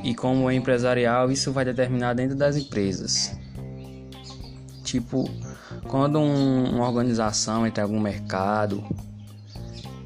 e 0.05 0.15
como 0.15 0.49
é 0.49 0.55
empresarial 0.55 1.33
isso 1.33 1.51
vai 1.51 1.65
determinar 1.65 2.15
dentro 2.15 2.37
das 2.37 2.57
empresas. 2.57 3.37
Tipo, 4.85 5.29
quando 5.89 6.21
um, 6.21 6.77
uma 6.77 6.87
organização 6.87 7.67
entra 7.67 7.83
em 7.83 7.87
algum 7.87 7.99
mercado, 7.99 8.85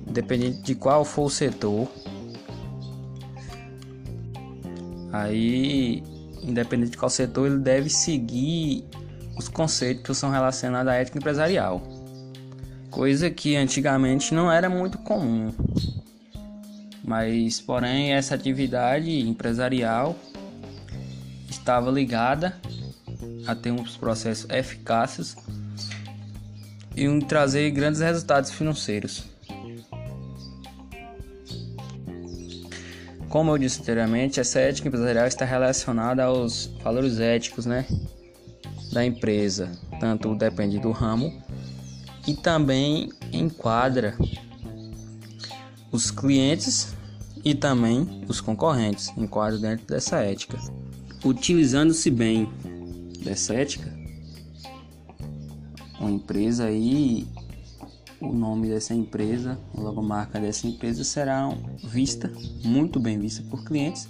independente 0.07 0.63
de 0.63 0.75
qual 0.75 1.05
for 1.05 1.25
o 1.25 1.31
setor, 1.31 1.89
Aí, 5.13 6.03
independente 6.43 6.93
de 6.93 6.97
qual 6.97 7.09
setor, 7.09 7.47
ele 7.47 7.59
deve 7.59 7.89
seguir 7.89 8.85
os 9.37 9.49
conceitos 9.49 10.03
que 10.05 10.15
são 10.15 10.31
relacionados 10.31 10.93
à 10.93 10.97
ética 10.97 11.19
empresarial. 11.19 11.83
Coisa 12.91 13.31
que 13.31 13.57
antigamente 13.57 14.35
não 14.35 14.51
era 14.51 14.69
muito 14.69 14.99
comum. 14.99 15.53
Mas, 17.09 17.59
porém, 17.59 18.13
essa 18.13 18.35
atividade 18.35 19.11
empresarial 19.21 20.15
estava 21.49 21.91
ligada 21.91 22.55
a 23.47 23.55
ter 23.55 23.71
uns 23.71 23.97
processos 23.97 24.47
eficazes 24.51 25.35
e 26.95 27.09
um 27.09 27.19
trazer 27.19 27.71
grandes 27.71 28.03
resultados 28.03 28.51
financeiros. 28.51 29.25
Como 33.31 33.53
eu 33.53 33.57
disse 33.57 33.81
anteriormente, 33.81 34.39
essa 34.39 34.61
ética 34.61 34.89
empresarial 34.89 35.27
está 35.27 35.47
relacionada 35.47 36.25
aos 36.25 36.67
valores 36.85 37.19
éticos 37.21 37.65
né, 37.65 37.87
da 38.93 39.03
empresa, 39.03 39.73
tanto 39.99 40.35
depende 40.35 40.79
do 40.79 40.91
ramo 40.91 41.43
e 42.27 42.35
também 42.35 43.09
enquadra 43.33 44.15
os 45.91 46.11
clientes 46.11 46.98
e 47.49 47.55
também 47.55 48.07
os 48.29 48.43
concorrentes, 48.43 49.11
enquadra 49.17 49.59
dentro 49.59 49.87
dessa 49.87 50.19
ética. 50.19 50.59
Utilizando-se 51.25 52.11
bem 52.11 52.47
dessa 53.25 53.55
ética, 53.55 53.91
uma 55.99 56.11
empresa 56.11 56.67
aí 56.67 57.27
o 58.21 58.35
nome 58.35 58.69
dessa 58.69 58.93
empresa, 58.93 59.59
a 59.75 59.81
logomarca 59.81 60.39
dessa 60.39 60.67
empresa 60.67 61.03
será 61.05 61.49
vista, 61.83 62.31
muito 62.63 63.01
bem 63.01 63.19
vista 63.19 63.43
por 63.49 63.65
clientes, 63.65 64.07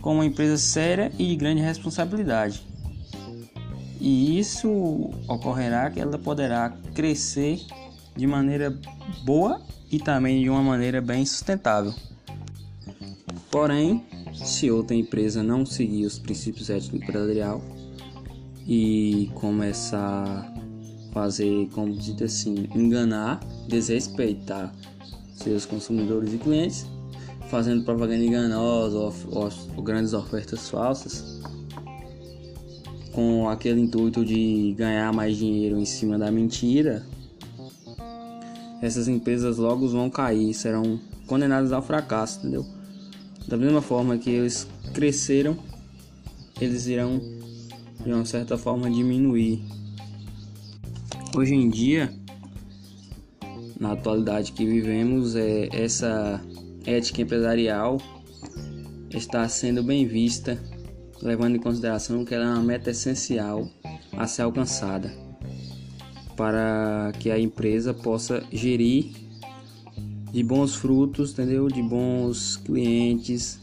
como 0.00 0.16
uma 0.16 0.26
empresa 0.26 0.56
séria 0.56 1.12
e 1.16 1.28
de 1.28 1.36
grande 1.36 1.60
responsabilidade. 1.60 2.66
E 4.00 4.36
isso 4.36 4.68
ocorrerá 5.28 5.88
que 5.92 6.00
ela 6.00 6.18
poderá 6.18 6.70
crescer 6.92 7.60
de 8.16 8.26
maneira 8.26 8.76
boa 9.24 9.62
e 9.92 10.00
também 10.00 10.42
de 10.42 10.50
uma 10.50 10.62
maneira 10.62 11.00
bem 11.00 11.24
sustentável. 11.24 11.94
Porém, 13.56 14.04
se 14.34 14.70
outra 14.70 14.94
empresa 14.94 15.42
não 15.42 15.64
seguir 15.64 16.04
os 16.04 16.18
princípios 16.18 16.68
éticos 16.68 17.00
empresarial 17.00 17.62
e 18.68 19.30
começar 19.34 20.52
fazer, 21.10 21.66
como 21.72 21.90
diz 21.94 22.20
assim, 22.20 22.68
enganar, 22.74 23.40
desrespeitar 23.66 24.74
seus 25.36 25.64
consumidores 25.64 26.34
e 26.34 26.36
clientes, 26.36 26.86
fazendo 27.48 27.82
propaganda 27.82 28.22
enganosa 28.22 28.98
ou, 28.98 29.14
ou 29.74 29.82
grandes 29.82 30.12
ofertas 30.12 30.68
falsas, 30.68 31.40
com 33.12 33.48
aquele 33.48 33.80
intuito 33.80 34.22
de 34.22 34.74
ganhar 34.76 35.14
mais 35.14 35.34
dinheiro 35.34 35.78
em 35.78 35.86
cima 35.86 36.18
da 36.18 36.30
mentira, 36.30 37.06
essas 38.82 39.08
empresas 39.08 39.56
logo 39.56 39.88
vão 39.88 40.10
cair, 40.10 40.52
serão 40.52 41.00
condenadas 41.26 41.72
ao 41.72 41.80
fracasso, 41.80 42.40
entendeu? 42.40 42.75
Da 43.48 43.56
mesma 43.56 43.80
forma 43.80 44.18
que 44.18 44.30
eles 44.30 44.66
cresceram, 44.92 45.56
eles 46.60 46.86
irão 46.86 47.20
de 48.04 48.12
uma 48.12 48.24
certa 48.24 48.58
forma 48.58 48.90
diminuir. 48.90 49.62
Hoje 51.36 51.54
em 51.54 51.68
dia, 51.68 52.12
na 53.78 53.92
atualidade 53.92 54.52
que 54.52 54.64
vivemos, 54.64 55.36
é, 55.36 55.68
essa 55.72 56.40
ética 56.84 57.22
empresarial 57.22 58.00
está 59.10 59.48
sendo 59.48 59.82
bem 59.82 60.06
vista, 60.06 60.58
levando 61.22 61.56
em 61.56 61.60
consideração 61.60 62.24
que 62.24 62.34
ela 62.34 62.44
é 62.44 62.48
uma 62.48 62.62
meta 62.62 62.90
essencial 62.90 63.68
a 64.16 64.26
ser 64.26 64.42
alcançada 64.42 65.12
para 66.36 67.12
que 67.18 67.30
a 67.30 67.38
empresa 67.38 67.94
possa 67.94 68.42
gerir 68.52 69.25
de 70.36 70.42
bons 70.42 70.74
frutos, 70.74 71.32
entendeu? 71.32 71.66
De 71.66 71.82
bons 71.82 72.58
clientes, 72.58 73.58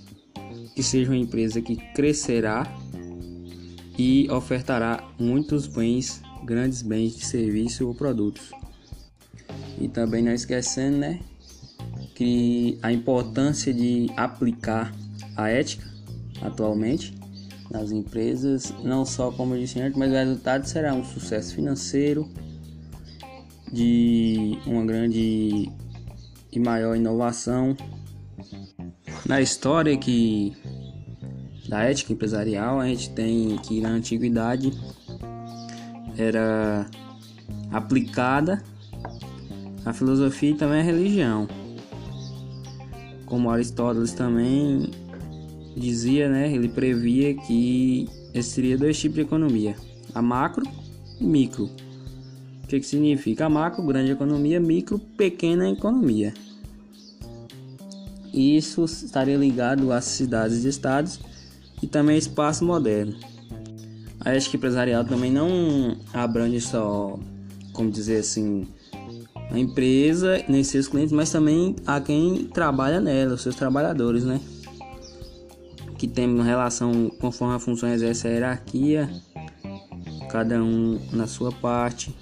que 0.73 0.81
seja 0.81 1.11
uma 1.11 1.17
empresa 1.17 1.61
que 1.61 1.75
crescerá 1.93 2.65
e 3.95 4.27
ofertará 4.31 5.07
muitos 5.19 5.67
bens 5.67 6.19
grandes 6.43 6.81
bens 6.81 7.15
de 7.15 7.25
serviço 7.25 7.87
ou 7.87 7.93
produtos. 7.93 8.49
E 9.79 9.87
também 9.87 10.23
não 10.23 10.33
esquecendo, 10.33 10.97
né, 10.97 11.19
que 12.15 12.79
a 12.81 12.91
importância 12.91 13.71
de 13.71 14.07
aplicar 14.17 14.91
a 15.37 15.49
ética 15.49 15.87
atualmente 16.41 17.13
nas 17.69 17.91
empresas, 17.91 18.73
não 18.83 19.05
só 19.05 19.31
como 19.31 19.53
eu 19.53 19.59
disse 19.59 19.79
antes, 19.79 19.95
mas 19.95 20.09
o 20.09 20.15
resultado 20.15 20.65
será 20.65 20.91
um 20.95 21.05
sucesso 21.05 21.53
financeiro, 21.53 22.27
de 23.71 24.57
uma 24.65 24.83
grande 24.83 25.71
e 26.59 26.61
maior 26.61 26.95
inovação 26.95 27.75
na 29.25 29.41
história 29.41 29.97
que 29.97 30.53
da 31.67 31.83
ética 31.83 32.13
empresarial 32.13 32.79
a 32.79 32.87
gente 32.87 33.09
tem 33.11 33.57
que 33.57 33.79
na 33.81 33.89
antiguidade 33.89 34.71
era 36.17 36.85
aplicada 37.71 38.63
a 39.85 39.91
filosofia 39.91 40.51
e 40.51 40.55
também 40.55 40.79
a 40.79 40.83
religião. 40.83 41.47
Como 43.25 43.49
Aristóteles 43.49 44.13
também 44.13 44.91
dizia, 45.75 46.29
né, 46.29 46.53
ele 46.53 46.69
previa 46.69 47.33
que 47.33 48.07
existiria 48.33 48.77
dois 48.77 48.99
tipos 48.99 49.15
de 49.15 49.21
economia, 49.21 49.75
a 50.13 50.21
macro 50.21 50.63
e 51.19 51.25
micro. 51.25 51.69
Que, 52.79 52.87
significa? 52.87 53.47
Macro, 53.49 53.83
grande 53.83 54.11
economia, 54.11 54.59
micro, 54.59 54.97
pequena 54.97 55.69
economia. 55.69 56.33
Isso 58.33 58.83
estaria 58.85 59.37
ligado 59.37 59.91
às 59.91 60.05
cidades 60.05 60.65
e 60.65 60.69
estados 60.69 61.19
e 61.81 61.87
também 61.87 62.17
espaço 62.17 62.65
moderno. 62.65 63.15
A 64.19 64.31
ética 64.31 64.57
empresarial 64.57 65.03
também 65.03 65.31
não 65.31 65.97
abrange 66.13 66.61
só, 66.61 67.19
como 67.73 67.91
dizer 67.91 68.19
assim, 68.19 68.65
a 69.51 69.59
empresa, 69.59 70.43
nem 70.47 70.63
seus 70.63 70.87
clientes, 70.87 71.13
mas 71.13 71.31
também 71.31 71.75
a 71.85 72.01
quem 72.01 72.45
trabalha 72.45 72.99
nela, 72.99 73.35
os 73.35 73.41
seus 73.41 73.55
trabalhadores, 73.55 74.23
né? 74.23 74.39
que 76.03 76.07
temos 76.09 76.45
relação 76.45 77.09
conforme 77.17 77.55
a 77.55 77.59
função 77.59 77.87
exerce 77.87 78.27
a 78.27 78.31
hierarquia, 78.31 79.09
cada 80.29 80.61
um 80.61 80.99
na 81.13 81.27
sua 81.27 81.49
parte. 81.49 82.13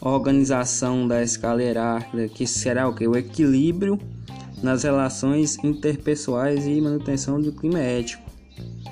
Organização 0.00 1.06
da 1.06 1.22
escala 1.22 1.62
hierárquica, 1.62 2.28
que 2.28 2.46
será 2.46 2.88
o 2.88 2.94
que? 2.94 3.06
O 3.06 3.16
equilíbrio 3.16 3.98
nas 4.62 4.82
relações 4.82 5.62
interpessoais 5.62 6.66
e 6.66 6.80
manutenção 6.80 7.40
do 7.40 7.52
clima 7.52 7.78
ético. 7.78 8.22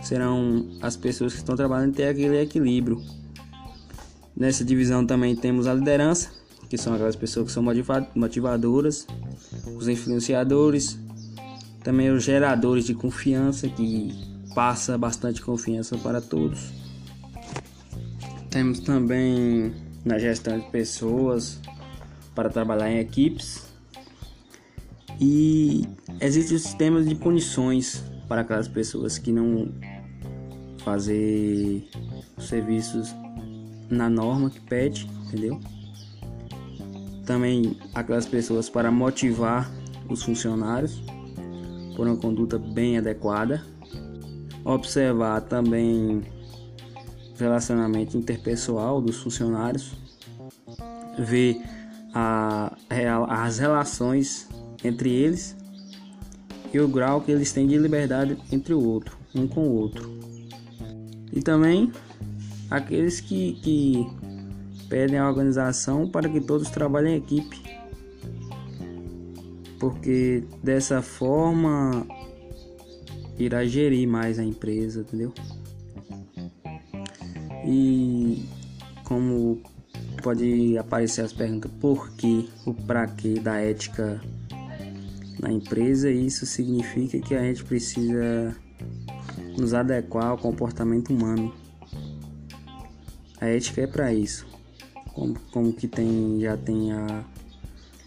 Serão 0.02 0.68
as 0.82 0.96
pessoas 0.96 1.32
que 1.32 1.38
estão 1.38 1.56
trabalhando 1.56 1.94
ter 1.94 2.08
aquele 2.08 2.40
equilíbrio. 2.40 3.02
Nessa 4.36 4.64
divisão 4.64 5.04
também 5.04 5.34
temos 5.34 5.66
a 5.66 5.74
liderança, 5.74 6.30
que 6.68 6.76
são 6.76 6.94
aquelas 6.94 7.16
pessoas 7.16 7.46
que 7.46 7.52
são 7.52 7.64
motivadoras, 8.14 9.06
os 9.76 9.88
influenciadores, 9.88 10.98
também 11.82 12.10
os 12.10 12.22
geradores 12.22 12.84
de 12.84 12.94
confiança, 12.94 13.68
que 13.68 14.12
passa 14.54 14.98
bastante 14.98 15.40
confiança 15.40 15.96
para 15.98 16.20
todos. 16.20 16.70
Temos 18.50 18.80
também 18.80 19.72
na 20.08 20.18
gestão 20.18 20.58
de 20.58 20.66
pessoas 20.70 21.60
para 22.34 22.48
trabalhar 22.48 22.90
em 22.90 22.98
equipes, 22.98 23.68
e 25.20 25.84
existem 26.20 26.56
sistemas 26.58 27.06
de 27.06 27.14
punições 27.14 28.02
para 28.26 28.40
aquelas 28.40 28.68
pessoas 28.68 29.18
que 29.18 29.30
não 29.30 29.68
fazer 30.84 31.86
serviços 32.38 33.14
na 33.90 34.08
norma 34.08 34.48
que 34.48 34.60
pede, 34.60 35.06
entendeu? 35.26 35.60
Também 37.26 37.76
aquelas 37.94 38.26
pessoas 38.26 38.70
para 38.70 38.90
motivar 38.90 39.70
os 40.08 40.22
funcionários 40.22 41.02
por 41.96 42.06
uma 42.06 42.16
conduta 42.16 42.58
bem 42.58 42.96
adequada. 42.96 43.62
Observar 44.64 45.40
também 45.42 46.22
relacionamento 47.38 48.16
interpessoal 48.16 49.00
dos 49.00 49.16
funcionários. 49.16 49.92
Ver 51.18 51.60
a, 52.14 52.76
as 53.28 53.58
relações 53.58 54.48
entre 54.84 55.10
eles 55.10 55.56
e 56.72 56.78
o 56.80 56.88
grau 56.88 57.20
que 57.20 57.30
eles 57.30 57.52
têm 57.52 57.66
de 57.66 57.78
liberdade 57.78 58.36
entre 58.52 58.74
o 58.74 58.82
outro, 58.82 59.16
um 59.34 59.46
com 59.46 59.66
o 59.66 59.72
outro. 59.74 60.18
E 61.32 61.40
também 61.40 61.92
aqueles 62.70 63.20
que, 63.20 63.54
que 63.62 64.06
pedem 64.88 65.18
a 65.18 65.28
organização 65.28 66.08
para 66.08 66.28
que 66.28 66.40
todos 66.40 66.70
trabalhem 66.70 67.14
em 67.14 67.18
equipe. 67.18 67.62
Porque 69.78 70.42
dessa 70.62 71.00
forma 71.00 72.06
irá 73.38 73.64
gerir 73.64 74.08
mais 74.08 74.38
a 74.38 74.44
empresa, 74.44 75.00
entendeu? 75.00 75.32
E 77.70 78.48
como 79.04 79.60
pode 80.22 80.78
aparecer 80.78 81.22
as 81.22 81.34
perguntas 81.34 81.70
por 81.78 82.10
que, 82.12 82.48
o 82.64 82.72
para 82.72 83.06
que 83.06 83.38
da 83.38 83.58
ética 83.58 84.18
na 85.38 85.52
empresa, 85.52 86.10
isso 86.10 86.46
significa 86.46 87.20
que 87.20 87.34
a 87.34 87.42
gente 87.42 87.62
precisa 87.64 88.56
nos 89.58 89.74
adequar 89.74 90.28
ao 90.28 90.38
comportamento 90.38 91.10
humano. 91.10 91.54
A 93.38 93.46
ética 93.46 93.82
é 93.82 93.86
para 93.86 94.14
isso. 94.14 94.46
Como, 95.14 95.38
como 95.52 95.72
que 95.72 95.86
tem 95.86 96.40
já 96.40 96.56
tem 96.56 96.92
a, 96.92 97.24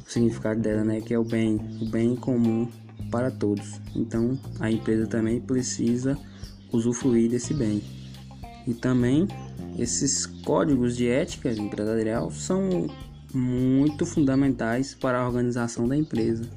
o 0.07 0.09
significado 0.11 0.59
dela, 0.59 0.83
né, 0.83 1.01
que 1.01 1.13
é 1.13 1.19
o 1.19 1.23
bem, 1.23 1.59
o 1.79 1.85
bem 1.85 2.15
comum 2.15 2.67
para 3.11 3.29
todos. 3.29 3.79
Então, 3.95 4.39
a 4.59 4.71
empresa 4.71 5.05
também 5.05 5.39
precisa 5.39 6.17
usufruir 6.71 7.29
desse 7.29 7.53
bem. 7.53 7.83
E 8.67 8.73
também 8.73 9.27
esses 9.81 10.25
códigos 10.25 10.95
de 10.95 11.07
ética 11.07 11.51
empresarial 11.51 12.29
são 12.29 12.87
muito 13.33 14.05
fundamentais 14.05 14.93
para 14.93 15.19
a 15.19 15.25
organização 15.25 15.87
da 15.87 15.97
empresa 15.97 16.47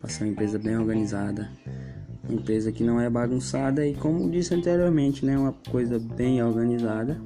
para 0.00 0.10
ser 0.10 0.24
uma 0.24 0.30
empresa 0.30 0.58
bem 0.58 0.76
organizada, 0.76 1.50
uma 2.28 2.38
empresa 2.38 2.70
que 2.70 2.84
não 2.84 3.00
é 3.00 3.10
bagunçada 3.10 3.86
e 3.86 3.94
como 3.94 4.30
disse 4.30 4.54
anteriormente, 4.54 5.26
né, 5.26 5.36
uma 5.36 5.52
coisa 5.70 5.98
bem 5.98 6.42
organizada 6.42 7.20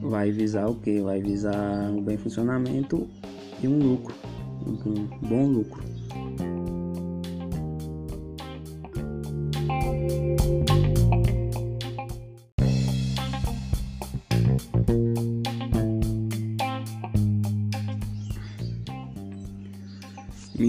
vai 0.00 0.30
visar 0.30 0.68
o 0.68 0.76
que? 0.76 1.00
Vai 1.00 1.20
visar 1.20 1.90
um 1.90 2.02
bem 2.02 2.16
funcionamento 2.16 3.06
e 3.62 3.68
um 3.68 3.78
lucro, 3.78 4.14
um 4.66 5.28
bom 5.28 5.46
lucro. 5.46 5.95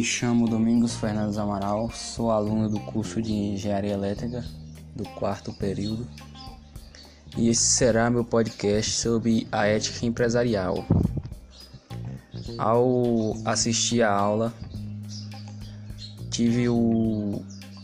Chamo 0.07 0.47
Domingos 0.47 0.95
Fernandes 0.95 1.37
Amaral, 1.37 1.91
sou 1.91 2.31
aluno 2.31 2.69
do 2.69 2.79
curso 2.79 3.21
de 3.21 3.33
Engenharia 3.33 3.91
Elétrica 3.91 4.41
do 4.95 5.03
quarto 5.03 5.51
período 5.51 6.07
e 7.35 7.49
esse 7.49 7.65
será 7.65 8.09
meu 8.09 8.23
podcast 8.23 8.89
sobre 8.89 9.45
a 9.51 9.67
ética 9.67 10.05
empresarial. 10.05 10.85
Ao 12.57 13.35
assistir 13.43 14.01
a 14.01 14.09
aula, 14.09 14.53
tive 16.31 16.69
o, 16.69 17.43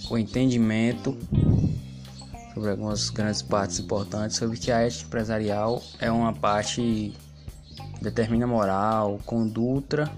o 0.09 0.17
entendimento 0.17 1.17
sobre 2.53 2.69
algumas 2.69 3.09
grandes 3.09 3.41
partes 3.41 3.79
importantes 3.79 4.37
sobre 4.37 4.57
que 4.57 4.71
a 4.71 4.79
ética 4.79 5.07
empresarial 5.07 5.83
é 5.99 6.09
uma 6.09 6.31
parte 6.31 7.13
que 7.97 8.01
determina 8.01 8.47
moral, 8.47 9.19
conduta 9.25 10.09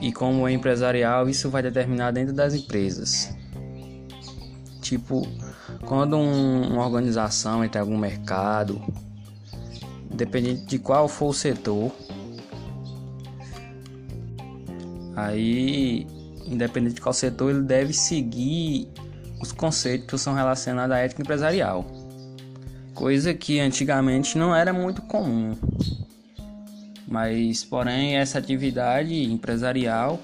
e 0.00 0.12
como 0.12 0.46
é 0.46 0.52
empresarial, 0.52 1.28
isso 1.28 1.48
vai 1.48 1.62
determinar 1.62 2.10
dentro 2.10 2.34
das 2.34 2.54
empresas. 2.54 3.34
Tipo, 4.80 5.26
quando 5.84 6.16
um, 6.16 6.72
uma 6.72 6.84
organização 6.84 7.64
entra 7.64 7.80
em 7.80 7.82
algum 7.82 7.98
mercado, 7.98 8.80
dependendo 10.14 10.64
de 10.66 10.78
qual 10.78 11.08
for 11.08 11.28
o 11.28 11.34
setor, 11.34 11.90
aí, 15.14 16.06
independente 16.46 16.94
de 16.94 17.00
qual 17.00 17.12
setor, 17.12 17.50
ele 17.50 17.62
deve 17.62 17.92
seguir 17.92 18.88
os 19.40 19.52
conceitos 19.52 20.06
que 20.06 20.18
são 20.18 20.34
relacionados 20.34 20.94
à 20.94 20.98
ética 20.98 21.22
empresarial. 21.22 21.84
Coisa 22.94 23.34
que 23.34 23.60
antigamente 23.60 24.38
não 24.38 24.54
era 24.54 24.72
muito 24.72 25.02
comum. 25.02 25.56
Mas, 27.06 27.64
porém, 27.64 28.16
essa 28.16 28.38
atividade 28.38 29.14
empresarial 29.24 30.20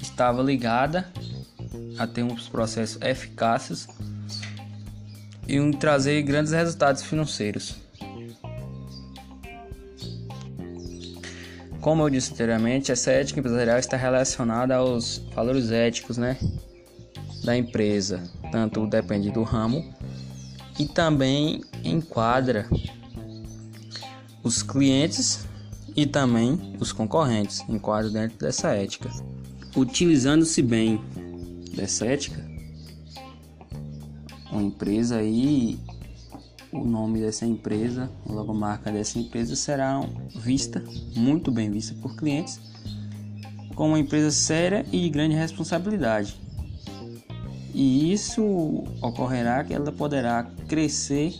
estava 0.00 0.42
ligada 0.42 1.08
a 1.98 2.06
ter 2.06 2.22
uns 2.22 2.48
processos 2.48 3.00
eficazes 3.00 3.86
e 5.46 5.60
um 5.60 5.70
trazer 5.72 6.22
grandes 6.22 6.52
resultados 6.52 7.02
financeiros. 7.02 7.76
Como 11.80 12.02
eu 12.02 12.08
disse 12.08 12.32
anteriormente, 12.32 12.90
essa 12.90 13.10
ética 13.10 13.40
empresarial 13.40 13.78
está 13.78 13.96
relacionada 13.96 14.76
aos 14.76 15.18
valores 15.34 15.70
éticos, 15.70 16.16
né, 16.16 16.38
da 17.44 17.56
empresa, 17.56 18.22
tanto 18.50 18.86
depende 18.86 19.30
do 19.30 19.42
ramo 19.42 19.94
e 20.78 20.86
também 20.86 21.62
enquadra 21.84 22.66
os 24.44 24.62
clientes 24.62 25.46
e 25.96 26.06
também 26.06 26.76
os 26.78 26.92
concorrentes, 26.92 27.64
enquadram 27.68 28.12
dentro 28.12 28.38
dessa 28.38 28.68
ética. 28.72 29.10
Utilizando-se 29.74 30.62
bem 30.62 31.00
dessa 31.74 32.04
ética, 32.06 32.44
uma 34.52 34.62
empresa 34.62 35.16
aí, 35.16 35.78
o 36.70 36.84
nome 36.84 37.20
dessa 37.20 37.46
empresa, 37.46 38.10
a 38.28 38.32
logomarca 38.32 38.92
dessa 38.92 39.18
empresa 39.18 39.56
será 39.56 40.00
vista, 40.36 40.84
muito 41.16 41.50
bem 41.50 41.70
vista 41.70 41.94
por 42.00 42.14
clientes, 42.14 42.60
como 43.74 43.90
uma 43.90 43.98
empresa 43.98 44.30
séria 44.30 44.86
e 44.92 45.00
de 45.00 45.10
grande 45.10 45.34
responsabilidade. 45.34 46.40
E 47.72 48.12
isso 48.12 48.84
ocorrerá 49.02 49.64
que 49.64 49.74
ela 49.74 49.90
poderá 49.90 50.44
crescer 50.68 51.34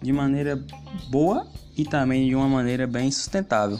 de 0.00 0.12
maneira 0.12 0.62
boa 1.10 1.46
e 1.76 1.84
também 1.84 2.28
de 2.28 2.34
uma 2.34 2.48
maneira 2.48 2.86
bem 2.86 3.10
sustentável. 3.10 3.78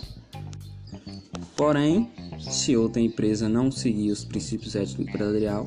Porém, 1.56 2.10
se 2.38 2.76
outra 2.76 3.00
empresa 3.00 3.48
não 3.48 3.70
seguir 3.70 4.10
os 4.10 4.24
princípios 4.24 4.74
éticos 4.76 5.06
empresarial 5.06 5.66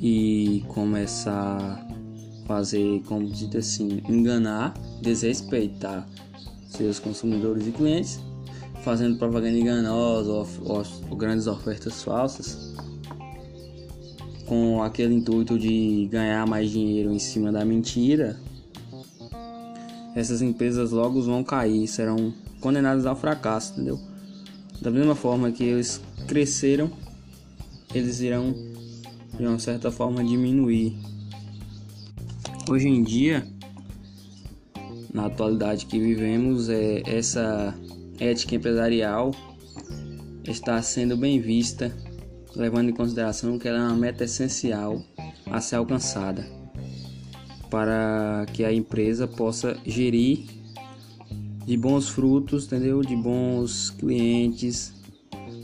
e 0.00 0.62
começar 0.68 1.58
a 1.58 2.46
fazer, 2.46 3.02
como 3.06 3.26
diz 3.26 3.54
assim, 3.56 4.02
enganar, 4.08 4.74
desrespeitar 5.00 6.06
seus 6.68 6.98
consumidores 6.98 7.66
e 7.66 7.72
clientes, 7.72 8.20
fazendo 8.82 9.16
propaganda 9.16 9.56
enganosa 9.56 10.30
ou, 10.30 10.46
ou, 10.64 10.82
ou 11.10 11.16
grandes 11.16 11.46
ofertas 11.46 12.02
falsas, 12.02 12.74
com 14.46 14.82
aquele 14.82 15.14
intuito 15.14 15.58
de 15.58 16.06
ganhar 16.10 16.46
mais 16.46 16.70
dinheiro 16.70 17.10
em 17.10 17.18
cima 17.18 17.50
da 17.50 17.64
mentira, 17.64 18.38
essas 20.14 20.40
empresas 20.40 20.92
logo 20.92 21.20
vão 21.22 21.42
cair, 21.42 21.86
serão 21.88 22.32
condenadas 22.60 23.04
ao 23.04 23.16
fracasso, 23.16 23.72
entendeu? 23.72 24.00
Da 24.80 24.90
mesma 24.90 25.14
forma 25.14 25.50
que 25.50 25.64
eles 25.64 26.00
cresceram, 26.28 26.90
eles 27.94 28.20
irão 28.20 28.54
de 29.36 29.46
uma 29.46 29.58
certa 29.58 29.90
forma 29.90 30.22
diminuir. 30.22 30.96
Hoje 32.68 32.88
em 32.88 33.02
dia, 33.02 33.46
na 35.12 35.26
atualidade 35.26 35.86
que 35.86 35.98
vivemos, 35.98 36.68
é 36.68 37.02
essa 37.06 37.74
ética 38.18 38.54
empresarial 38.54 39.32
está 40.44 40.80
sendo 40.80 41.16
bem 41.16 41.40
vista, 41.40 41.94
levando 42.54 42.90
em 42.90 42.94
consideração 42.94 43.58
que 43.58 43.66
ela 43.66 43.78
é 43.78 43.82
uma 43.82 43.96
meta 43.96 44.24
essencial 44.24 45.02
a 45.50 45.60
ser 45.60 45.76
alcançada 45.76 46.63
para 47.74 48.46
que 48.52 48.64
a 48.64 48.72
empresa 48.72 49.26
possa 49.26 49.76
gerir 49.84 50.46
de 51.66 51.76
bons 51.76 52.08
frutos, 52.08 52.66
entendeu? 52.66 53.00
De 53.00 53.16
bons 53.16 53.90
clientes, 53.90 54.92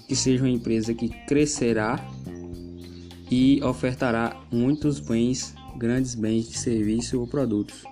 que 0.09 0.16
seja 0.16 0.42
uma 0.42 0.51
empresa 0.51 0.92
que 0.92 1.09
crescerá 1.29 2.05
e 3.31 3.62
ofertará 3.62 4.37
muitos 4.51 4.99
bens, 4.99 5.55
grandes 5.77 6.16
bens 6.16 6.49
de 6.49 6.59
serviço 6.59 7.20
ou 7.20 7.29
produtos. 7.29 7.85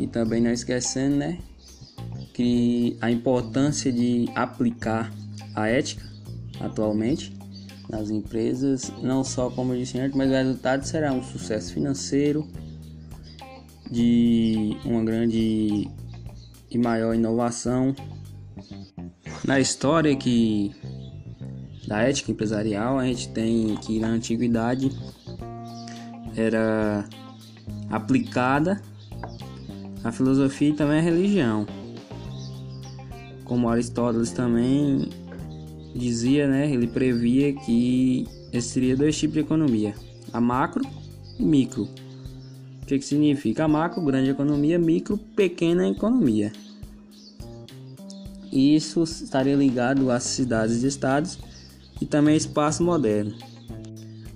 E 0.00 0.06
também 0.06 0.40
não 0.40 0.50
esquecendo, 0.50 1.16
né, 1.16 1.38
que 2.32 2.96
a 3.02 3.10
importância 3.10 3.92
de 3.92 4.26
aplicar 4.34 5.12
a 5.54 5.68
ética 5.68 6.10
atualmente 6.60 7.36
nas 7.90 8.08
empresas, 8.08 8.90
não 9.02 9.22
só 9.22 9.50
como 9.50 9.74
eu 9.74 9.80
disse 9.80 9.98
antes, 9.98 10.16
mas 10.16 10.30
o 10.30 10.32
resultado 10.32 10.82
será 10.86 11.12
um 11.12 11.22
sucesso 11.22 11.74
financeiro, 11.74 12.48
de 13.90 14.76
uma 14.84 15.02
grande 15.04 15.88
e 16.70 16.78
maior 16.78 17.14
inovação 17.14 17.94
na 19.44 19.60
história 19.60 20.14
que 20.16 20.74
da 21.86 22.02
ética 22.02 22.32
empresarial 22.32 22.98
a 22.98 23.06
gente 23.06 23.28
tem 23.28 23.76
que 23.76 24.00
na 24.00 24.08
antiguidade 24.08 24.90
era 26.36 27.04
aplicada 27.90 28.82
a 30.02 30.12
filosofia 30.12 30.70
e 30.70 30.72
também 30.74 30.98
a 30.98 31.02
religião. 31.02 31.66
Como 33.44 33.68
Aristóteles 33.68 34.32
também 34.32 35.08
dizia 35.94 36.48
né 36.48 36.70
ele 36.70 36.88
previa 36.88 37.52
que 37.52 38.26
existiria 38.52 38.96
dois 38.96 39.16
tipos 39.16 39.34
de 39.34 39.40
economia 39.40 39.94
a 40.32 40.40
macro 40.40 40.84
e 41.38 41.42
micro 41.42 41.88
o 42.86 42.88
que, 42.88 43.00
que 43.00 43.04
significa? 43.04 43.66
Macro, 43.66 44.00
grande 44.00 44.30
economia, 44.30 44.78
micro, 44.78 45.18
pequena 45.18 45.88
economia. 45.88 46.52
Isso 48.52 49.02
estaria 49.02 49.56
ligado 49.56 50.08
às 50.08 50.22
cidades 50.22 50.84
e 50.84 50.86
estados 50.86 51.36
e 52.00 52.06
também 52.06 52.36
espaço 52.36 52.84
moderno. 52.84 53.34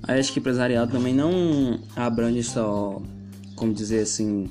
A 0.02 0.16
ética 0.16 0.40
empresarial 0.40 0.88
também 0.88 1.14
não 1.14 1.78
abrange 1.94 2.42
só, 2.42 3.00
como 3.54 3.72
dizer 3.72 4.00
assim, 4.00 4.50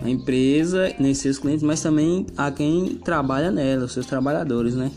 a 0.00 0.08
empresa 0.08 0.94
nem 1.00 1.12
seus 1.12 1.40
clientes, 1.40 1.64
mas 1.64 1.82
também 1.82 2.24
a 2.36 2.52
quem 2.52 2.98
trabalha 2.98 3.50
nela, 3.50 3.86
os 3.86 3.92
seus 3.94 4.06
trabalhadores, 4.06 4.76
né? 4.76 4.92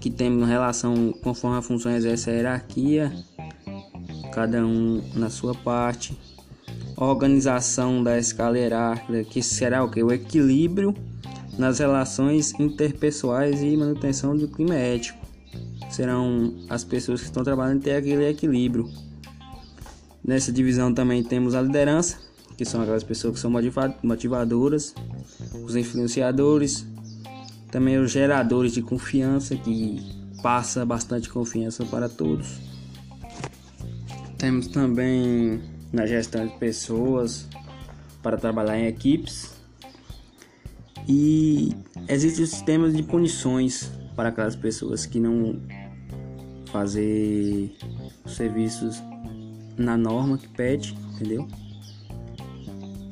Que 0.00 0.08
tem 0.08 0.44
relação 0.44 1.12
conforme 1.20 1.58
a 1.58 1.62
função 1.62 1.90
exerce 1.90 2.30
a 2.30 2.32
hierarquia, 2.32 3.12
cada 4.32 4.64
um 4.64 5.02
na 5.16 5.28
sua 5.28 5.52
parte 5.52 6.16
organização 7.04 8.02
da 8.02 8.18
escala 8.18 8.58
hierárquica, 8.58 9.24
que 9.24 9.42
será 9.42 9.82
o 9.82 9.90
que? 9.90 10.02
O 10.02 10.12
equilíbrio 10.12 10.94
nas 11.58 11.78
relações 11.78 12.52
interpessoais 12.58 13.62
e 13.62 13.76
manutenção 13.76 14.36
do 14.36 14.48
clima 14.48 14.74
ético. 14.74 15.18
Serão 15.90 16.54
as 16.68 16.84
pessoas 16.84 17.20
que 17.20 17.26
estão 17.26 17.42
trabalhando 17.42 17.82
ter 17.82 17.96
aquele 17.96 18.28
equilíbrio. 18.28 18.88
Nessa 20.22 20.52
divisão 20.52 20.92
também 20.94 21.22
temos 21.24 21.54
a 21.54 21.62
liderança, 21.62 22.18
que 22.56 22.64
são 22.64 22.82
aquelas 22.82 23.02
pessoas 23.02 23.34
que 23.34 23.40
são 23.40 23.50
motivadoras, 24.02 24.94
os 25.64 25.74
influenciadores, 25.74 26.86
também 27.70 27.98
os 27.98 28.10
geradores 28.10 28.72
de 28.72 28.82
confiança, 28.82 29.56
que 29.56 29.98
passa 30.42 30.84
bastante 30.84 31.28
confiança 31.28 31.84
para 31.84 32.08
todos. 32.08 32.58
Temos 34.38 34.68
também 34.68 35.60
na 35.92 36.06
gestão 36.06 36.46
de 36.46 36.56
pessoas 36.56 37.48
para 38.22 38.36
trabalhar 38.36 38.78
em 38.78 38.86
equipes. 38.86 39.54
E 41.08 41.74
existem 42.08 42.46
sistemas 42.46 42.94
de 42.94 43.02
punições 43.02 43.90
para 44.14 44.28
aquelas 44.28 44.54
pessoas 44.54 45.06
que 45.06 45.18
não 45.18 45.60
fazer 46.70 47.76
serviços 48.26 49.02
na 49.76 49.96
norma 49.96 50.38
que 50.38 50.48
pede, 50.48 50.96
entendeu? 51.14 51.48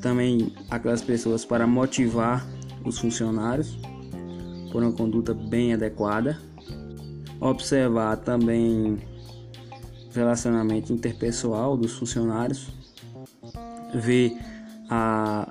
Também 0.01 0.53
aquelas 0.71 1.03
pessoas 1.03 1.45
para 1.45 1.67
motivar 1.67 2.47
os 2.85 2.99
funcionários 2.99 3.77
por 4.71 4.83
uma 4.83 4.93
conduta 4.93 5.35
bem 5.35 5.73
adequada. 5.73 6.39
Observar 7.41 8.17
também 8.19 8.99
relacionamento 10.19 10.93
interpessoal 10.93 11.77
dos 11.77 11.97
funcionários, 11.97 12.69
ver 13.95 14.37
a, 14.91 15.51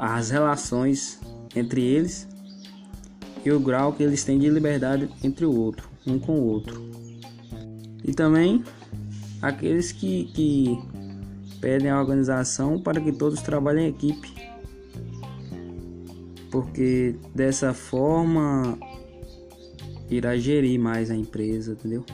as 0.00 0.30
relações 0.30 1.20
entre 1.54 1.82
eles 1.82 2.28
e 3.44 3.50
o 3.50 3.60
grau 3.60 3.92
que 3.92 4.02
eles 4.02 4.24
têm 4.24 4.38
de 4.38 4.48
liberdade 4.48 5.08
entre 5.22 5.44
o 5.44 5.54
outro, 5.54 5.88
um 6.06 6.18
com 6.18 6.38
o 6.38 6.44
outro. 6.46 6.82
E 8.02 8.12
também 8.12 8.62
aqueles 9.40 9.92
que, 9.92 10.24
que 10.34 10.78
pedem 11.60 11.90
a 11.90 12.00
organização 12.00 12.80
para 12.80 13.00
que 13.00 13.12
todos 13.12 13.40
trabalhem 13.42 13.86
em 13.86 13.88
equipe. 13.88 14.34
Porque 16.50 17.16
dessa 17.34 17.74
forma 17.74 18.78
irá 20.08 20.36
gerir 20.36 20.78
mais 20.78 21.10
a 21.10 21.16
empresa, 21.16 21.72
entendeu? 21.72 22.04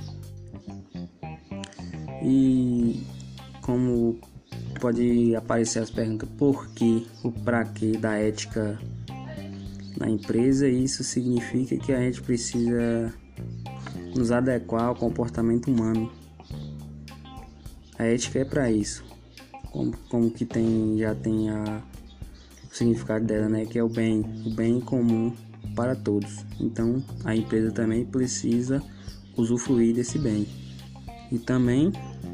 E 2.23 3.07
como 3.63 4.19
pode 4.81 5.35
aparecer 5.37 5.81
as 5.81 5.91
perguntas 5.91 6.29
por 6.39 6.69
que, 6.71 7.07
o 7.23 7.31
para 7.31 7.65
que 7.65 7.97
da 7.97 8.17
ética 8.17 8.79
na 9.99 10.09
empresa, 10.09 10.67
isso 10.67 11.05
significa 11.05 11.77
que 11.77 11.93
a 11.93 12.01
gente 12.01 12.23
precisa 12.23 13.13
nos 14.17 14.33
adequar 14.33 14.85
ao 14.85 14.95
comportamento 14.95 15.71
humano. 15.71 16.11
A 17.99 18.05
ética 18.05 18.41
é 18.41 18.45
para 18.45 18.71
isso. 18.71 19.05
Como, 19.71 19.93
como 20.09 20.31
que 20.31 20.45
tem 20.45 20.97
já 20.99 21.15
tem 21.15 21.51
a, 21.51 21.83
o 22.71 22.75
significado 22.75 23.27
dela, 23.27 23.49
né, 23.49 23.67
que 23.67 23.79
é 23.79 23.85
o 23.85 23.89
bem, 23.89 24.25
o 24.47 24.51
bem 24.51 24.81
comum 24.81 25.33
para 25.77 25.95
todos. 25.95 26.45
Então, 26.59 27.05
a 27.25 27.37
empresa 27.37 27.71
também 27.71 28.05
precisa 28.05 28.83
usufruir 29.37 29.95
desse 29.95 30.19
bem. 30.19 30.47
E 31.31 31.39
também 31.39 31.93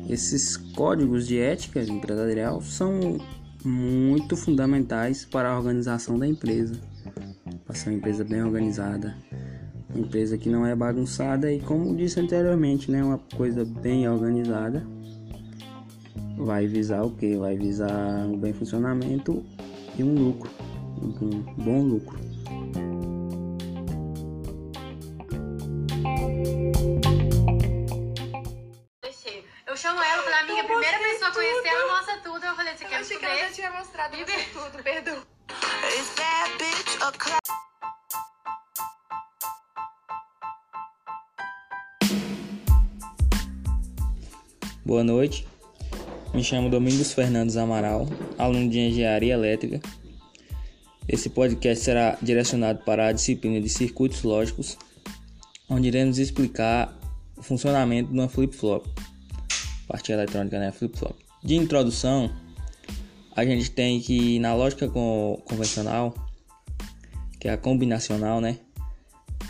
esses 0.09 0.57
códigos 0.57 1.27
de 1.27 1.39
ética 1.39 1.83
empresarial 1.83 2.61
são 2.61 3.19
muito 3.65 4.37
fundamentais 4.37 5.25
para 5.25 5.51
a 5.51 5.57
organização 5.57 6.19
da 6.19 6.27
empresa. 6.27 6.75
Para 7.65 7.75
ser 7.75 7.91
uma 7.91 7.99
empresa 7.99 8.25
bem 8.25 8.43
organizada, 8.43 9.17
uma 9.91 10.07
empresa 10.07 10.39
que 10.39 10.49
não 10.49 10.65
é 10.65 10.75
bagunçada 10.75 11.53
e 11.53 11.61
como 11.61 11.97
disse 11.97 12.21
anteriormente, 12.21 12.91
né, 12.91 13.03
uma 13.03 13.19
coisa 13.19 13.65
bem 13.65 14.09
organizada 14.09 14.87
vai 16.37 16.67
visar 16.67 17.03
o 17.03 17.11
que? 17.11 17.37
Vai 17.37 17.57
visar 17.57 18.27
um 18.27 18.39
bem 18.39 18.53
funcionamento 18.53 19.45
e 19.99 20.05
um 20.05 20.15
lucro, 20.15 20.51
um 21.03 21.65
bom 21.65 21.83
lucro. 21.83 22.26
Boa 44.97 45.05
noite, 45.05 45.47
me 46.33 46.43
chamo 46.43 46.71
Domingos 46.71 47.13
Fernandes 47.13 47.59
Amaral, 47.59 48.09
aluno 48.39 48.67
de 48.71 48.79
Engenharia 48.79 49.35
Elétrica. 49.35 49.79
Esse 51.07 51.29
podcast 51.29 51.85
será 51.85 52.17
direcionado 52.23 52.83
para 52.83 53.09
a 53.09 53.13
disciplina 53.13 53.61
de 53.61 53.69
circuitos 53.69 54.23
lógicos, 54.23 54.79
onde 55.69 55.89
iremos 55.89 56.17
explicar 56.17 56.99
o 57.37 57.43
funcionamento 57.43 58.11
de 58.11 58.19
uma 58.19 58.27
flip-flop. 58.27 58.87
parte 59.87 60.13
eletrônica, 60.13 60.59
né? 60.59 60.73
Flip-flop. 60.73 61.15
De 61.45 61.57
introdução, 61.57 62.35
a 63.37 63.45
gente 63.45 63.71
tem 63.71 64.01
que 64.01 64.39
na 64.39 64.55
lógica 64.55 64.89
convencional, 64.89 66.15
que 67.39 67.49
é 67.49 67.53
a 67.53 67.59
combinacional, 67.59 68.41
né? 68.41 68.61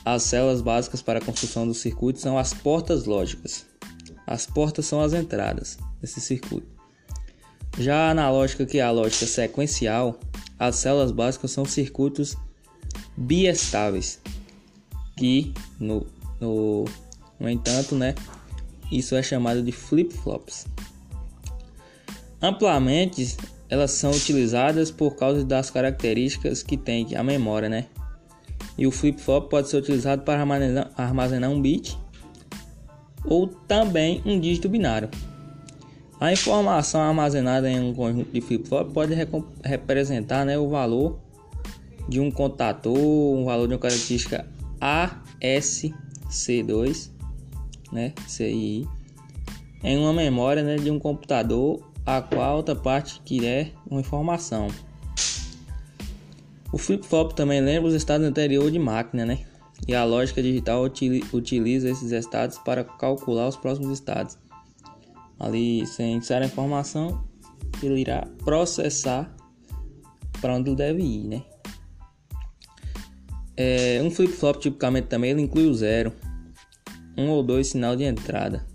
As 0.04 0.24
células 0.24 0.60
básicas 0.60 1.02
para 1.02 1.20
a 1.20 1.24
construção 1.24 1.68
do 1.68 1.72
circuito 1.72 2.18
são 2.18 2.36
as 2.36 2.52
portas 2.52 3.04
lógicas. 3.04 3.65
As 4.26 4.44
portas 4.44 4.86
são 4.86 5.00
as 5.00 5.12
entradas 5.12 5.78
desse 6.00 6.20
circuito. 6.20 6.66
Já 7.78 8.12
na 8.14 8.30
lógica 8.30 8.66
que 8.66 8.78
é 8.78 8.82
a 8.82 8.90
lógica 8.90 9.26
sequencial, 9.26 10.18
as 10.58 10.76
células 10.76 11.12
básicas 11.12 11.50
são 11.50 11.64
circuitos 11.64 12.36
biestáveis, 13.16 14.20
que 15.16 15.52
no, 15.78 16.06
no, 16.40 16.86
no 17.38 17.48
entanto, 17.48 17.94
né, 17.94 18.14
isso 18.90 19.14
é 19.14 19.22
chamado 19.22 19.62
de 19.62 19.72
flip-flops. 19.72 20.66
Amplamente, 22.40 23.36
elas 23.68 23.90
são 23.92 24.10
utilizadas 24.10 24.90
por 24.90 25.16
causa 25.16 25.44
das 25.44 25.70
características 25.70 26.62
que 26.62 26.76
tem 26.76 27.14
a 27.16 27.22
memória, 27.22 27.68
né? 27.68 27.86
E 28.78 28.86
o 28.86 28.90
flip-flop 28.90 29.48
pode 29.48 29.68
ser 29.68 29.78
utilizado 29.78 30.22
para 30.22 30.40
armazenar, 30.40 30.90
armazenar 30.96 31.50
um 31.50 31.60
bit 31.60 31.98
ou 33.26 33.46
também 33.46 34.22
um 34.24 34.40
dígito 34.40 34.68
binário. 34.68 35.08
A 36.18 36.32
informação 36.32 37.00
armazenada 37.00 37.70
em 37.70 37.78
um 37.78 37.92
conjunto 37.92 38.32
de 38.32 38.40
flip-flop 38.40 38.90
pode 38.92 39.12
representar 39.62 40.46
né, 40.46 40.56
o 40.56 40.68
valor 40.68 41.18
de 42.08 42.20
um 42.20 42.30
contador, 42.30 42.96
um 42.96 43.44
valor 43.44 43.68
de 43.68 43.74
uma 43.74 43.80
característica 43.80 44.46
ASC2, 44.80 47.10
né, 47.92 48.14
CI, 48.26 48.88
em 49.84 49.98
uma 49.98 50.12
memória 50.12 50.62
né, 50.62 50.76
de 50.76 50.90
um 50.90 50.98
computador 50.98 51.82
a 52.06 52.22
qual 52.22 52.58
outra 52.58 52.74
parte 52.74 53.20
quer 53.24 53.72
uma 53.90 54.00
informação. 54.00 54.68
O 56.72 56.78
flip-flop 56.78 57.32
também 57.32 57.60
lembra 57.60 57.88
os 57.88 57.94
estados 57.94 58.26
anteriores 58.26 58.72
de 58.72 58.78
máquina, 58.78 59.26
né? 59.26 59.40
E 59.88 59.94
a 59.94 60.04
lógica 60.04 60.42
digital 60.42 60.82
utiliza 60.82 61.88
esses 61.88 62.10
estados 62.10 62.58
para 62.58 62.82
calcular 62.82 63.48
os 63.48 63.56
próximos 63.56 63.92
estados. 63.92 64.36
Ali, 65.38 65.86
sem 65.86 66.16
inserir 66.16 66.44
a 66.44 66.46
informação, 66.46 67.24
ele 67.82 68.00
irá 68.00 68.26
processar 68.44 69.34
para 70.40 70.54
onde 70.54 70.70
ele 70.70 70.76
deve 70.76 71.02
ir, 71.02 71.28
né? 71.28 71.42
É, 73.56 74.00
um 74.02 74.10
flip-flop 74.10 74.58
tipicamente 74.58 75.06
também 75.06 75.30
ele 75.30 75.42
inclui 75.42 75.66
o 75.66 75.74
zero, 75.74 76.12
um 77.16 77.28
ou 77.28 77.42
dois 77.42 77.68
sinal 77.68 77.96
de 77.96 78.04
entrada. 78.04 78.66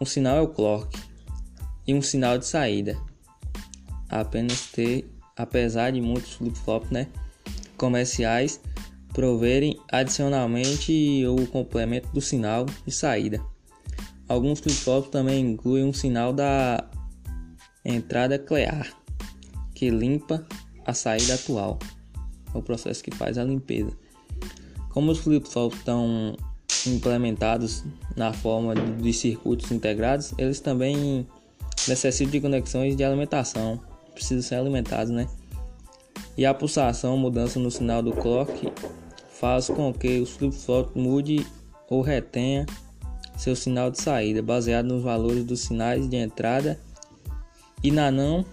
Um 0.00 0.04
sinal 0.04 0.36
é 0.36 0.40
o 0.40 0.48
clock 0.48 0.98
e 1.86 1.94
um 1.94 2.02
sinal 2.02 2.36
de 2.38 2.46
saída. 2.46 2.98
Apenas 4.08 4.66
ter, 4.66 5.10
apesar 5.36 5.90
de 5.90 6.00
muitos 6.00 6.32
flip-flops, 6.34 6.90
né, 6.90 7.06
comerciais 7.76 8.60
proverem 9.12 9.78
adicionalmente 9.90 11.24
o 11.26 11.46
complemento 11.46 12.08
do 12.12 12.20
sinal 12.20 12.66
de 12.86 12.92
saída. 12.92 13.40
Alguns 14.28 14.60
flip-flops 14.60 15.10
também 15.10 15.44
incluem 15.44 15.84
um 15.84 15.92
sinal 15.92 16.32
da 16.32 16.88
entrada 17.84 18.38
clear, 18.38 18.92
que 19.74 19.90
limpa 19.90 20.46
a 20.86 20.94
saída 20.94 21.34
atual 21.34 21.78
é 22.54 22.58
o 22.58 22.62
processo 22.62 23.02
que 23.02 23.10
faz 23.10 23.38
a 23.38 23.44
limpeza. 23.44 23.92
Como 24.90 25.10
os 25.10 25.18
flip-flops 25.18 25.78
estão 25.78 26.36
implementados 26.86 27.84
na 28.16 28.32
forma 28.32 28.74
de 28.74 29.12
circuitos 29.12 29.70
integrados, 29.70 30.34
eles 30.36 30.60
também 30.60 31.26
necessitam 31.88 32.30
de 32.30 32.40
conexões 32.40 32.96
de 32.96 33.04
alimentação, 33.04 33.80
precisam 34.12 34.42
ser 34.42 34.54
alimentados, 34.56 35.10
né? 35.10 35.26
E 36.36 36.44
a 36.44 36.52
pulsação, 36.52 37.16
mudança 37.16 37.58
no 37.58 37.70
sinal 37.70 38.02
do 38.02 38.12
clock, 38.12 38.70
faz 39.42 39.66
com 39.66 39.92
que 39.92 40.20
o 40.20 40.24
flip-flop 40.24 40.96
mude 40.96 41.44
ou 41.90 42.00
retenha 42.00 42.64
seu 43.36 43.56
sinal 43.56 43.90
de 43.90 44.00
saída, 44.00 44.40
baseado 44.40 44.86
nos 44.86 45.02
valores 45.02 45.44
dos 45.44 45.62
sinais 45.62 46.08
de 46.08 46.14
entrada 46.14 46.78
e 47.82 47.90
na 47.90 48.08
não 48.08 48.44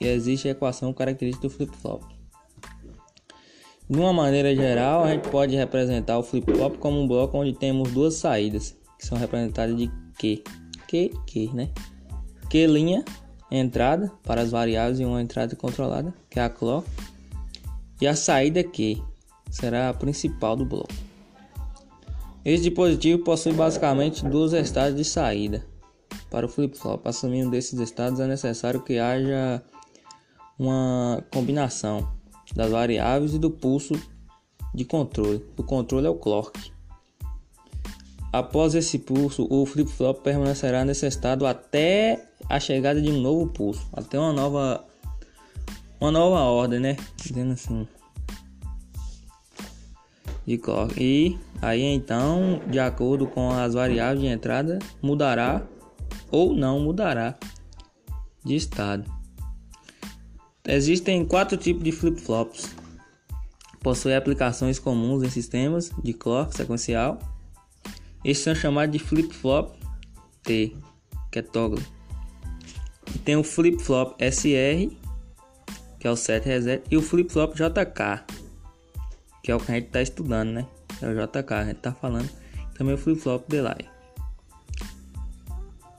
existe 0.00 0.48
a 0.48 0.52
equação 0.52 0.94
característica 0.94 1.46
do 1.46 1.52
flip-flop. 1.52 2.04
De 3.86 3.98
uma 3.98 4.14
maneira 4.14 4.56
geral, 4.56 5.04
a 5.04 5.12
gente 5.12 5.28
pode 5.28 5.54
representar 5.54 6.18
o 6.18 6.22
flip-flop 6.22 6.78
como 6.78 7.02
um 7.02 7.06
bloco 7.06 7.36
onde 7.36 7.52
temos 7.52 7.92
duas 7.92 8.14
saídas, 8.14 8.74
que 8.98 9.04
são 9.04 9.18
representadas 9.18 9.76
de 9.76 9.90
Q. 10.18 10.42
Q, 10.88 11.12
Q, 11.26 11.50
né? 11.52 11.68
Q 12.48 12.66
linha, 12.66 13.04
entrada 13.50 14.10
para 14.22 14.40
as 14.40 14.50
variáveis 14.50 15.00
e 15.00 15.04
uma 15.04 15.20
entrada 15.20 15.54
controlada, 15.54 16.14
que 16.30 16.40
é 16.40 16.44
a 16.44 16.48
clock. 16.48 16.88
E 18.00 18.06
a 18.06 18.16
saída 18.16 18.64
Q 18.64 19.02
será 19.54 19.88
a 19.88 19.94
principal 19.94 20.56
do 20.56 20.64
bloco. 20.64 20.92
Esse 22.44 22.64
dispositivo 22.64 23.22
possui 23.22 23.52
basicamente 23.52 24.24
dois 24.24 24.52
estados 24.52 24.96
de 24.96 25.04
saída 25.04 25.64
para 26.28 26.44
o 26.44 26.48
flip-flop. 26.48 27.06
Assumindo 27.06 27.50
desses 27.50 27.78
estados 27.78 28.18
é 28.18 28.26
necessário 28.26 28.82
que 28.82 28.98
haja 28.98 29.62
uma 30.58 31.24
combinação 31.32 32.12
das 32.54 32.70
variáveis 32.70 33.34
e 33.34 33.38
do 33.38 33.50
pulso 33.50 33.94
de 34.74 34.84
controle. 34.84 35.44
O 35.56 35.62
controle 35.62 36.06
é 36.06 36.10
o 36.10 36.16
clock. 36.16 36.72
Após 38.32 38.74
esse 38.74 38.98
pulso, 38.98 39.46
o 39.48 39.64
flip-flop 39.64 40.20
permanecerá 40.20 40.84
nesse 40.84 41.06
estado 41.06 41.46
até 41.46 42.28
a 42.48 42.58
chegada 42.58 43.00
de 43.00 43.08
um 43.08 43.20
novo 43.20 43.46
pulso, 43.46 43.86
até 43.92 44.18
uma 44.18 44.32
nova 44.32 44.84
uma 46.00 46.10
nova 46.10 46.40
ordem, 46.40 46.80
né? 46.80 46.96
Dizendo 47.16 47.52
assim. 47.52 47.86
De 50.46 50.58
clock. 50.58 50.94
E 51.00 51.38
aí 51.62 51.82
então, 51.82 52.60
de 52.68 52.78
acordo 52.78 53.26
com 53.26 53.50
as 53.50 53.74
variáveis 53.74 54.20
de 54.20 54.26
entrada, 54.26 54.78
mudará 55.00 55.62
ou 56.30 56.54
não 56.54 56.80
mudará 56.80 57.36
de 58.44 58.54
estado. 58.54 59.10
Existem 60.66 61.24
quatro 61.24 61.56
tipos 61.56 61.82
de 61.84 61.92
flip-flops. 61.92 62.74
Possui 63.80 64.14
aplicações 64.14 64.78
comuns 64.78 65.22
em 65.22 65.28
sistemas 65.28 65.90
de 66.02 66.14
clock 66.14 66.56
sequencial. 66.56 67.18
Estes 68.24 68.44
são 68.44 68.54
chamados 68.54 68.92
de 68.92 68.98
flip-flop 68.98 69.76
T, 70.42 70.74
que 71.30 71.38
é 71.38 71.42
toggle. 71.42 71.82
E 73.14 73.18
tem 73.18 73.36
o 73.36 73.44
flip-flop 73.44 74.16
SR, 74.18 74.90
que 75.98 76.06
é 76.06 76.10
o 76.10 76.16
set 76.16 76.46
reset, 76.46 76.82
e 76.90 76.96
o 76.96 77.02
flip-flop 77.02 77.54
JK, 77.54 78.24
que 79.44 79.52
é 79.52 79.54
o 79.54 79.60
que 79.60 79.70
a 79.70 79.74
gente 79.74 79.88
está 79.88 80.00
estudando, 80.00 80.52
né? 80.52 80.66
É 81.02 81.06
o 81.06 81.12
JK, 81.12 81.52
a 81.52 81.64
gente 81.64 81.76
está 81.76 81.92
falando. 81.92 82.30
Também 82.78 82.94
o 82.94 82.98
flip-flop 82.98 83.46
delay. 83.46 83.86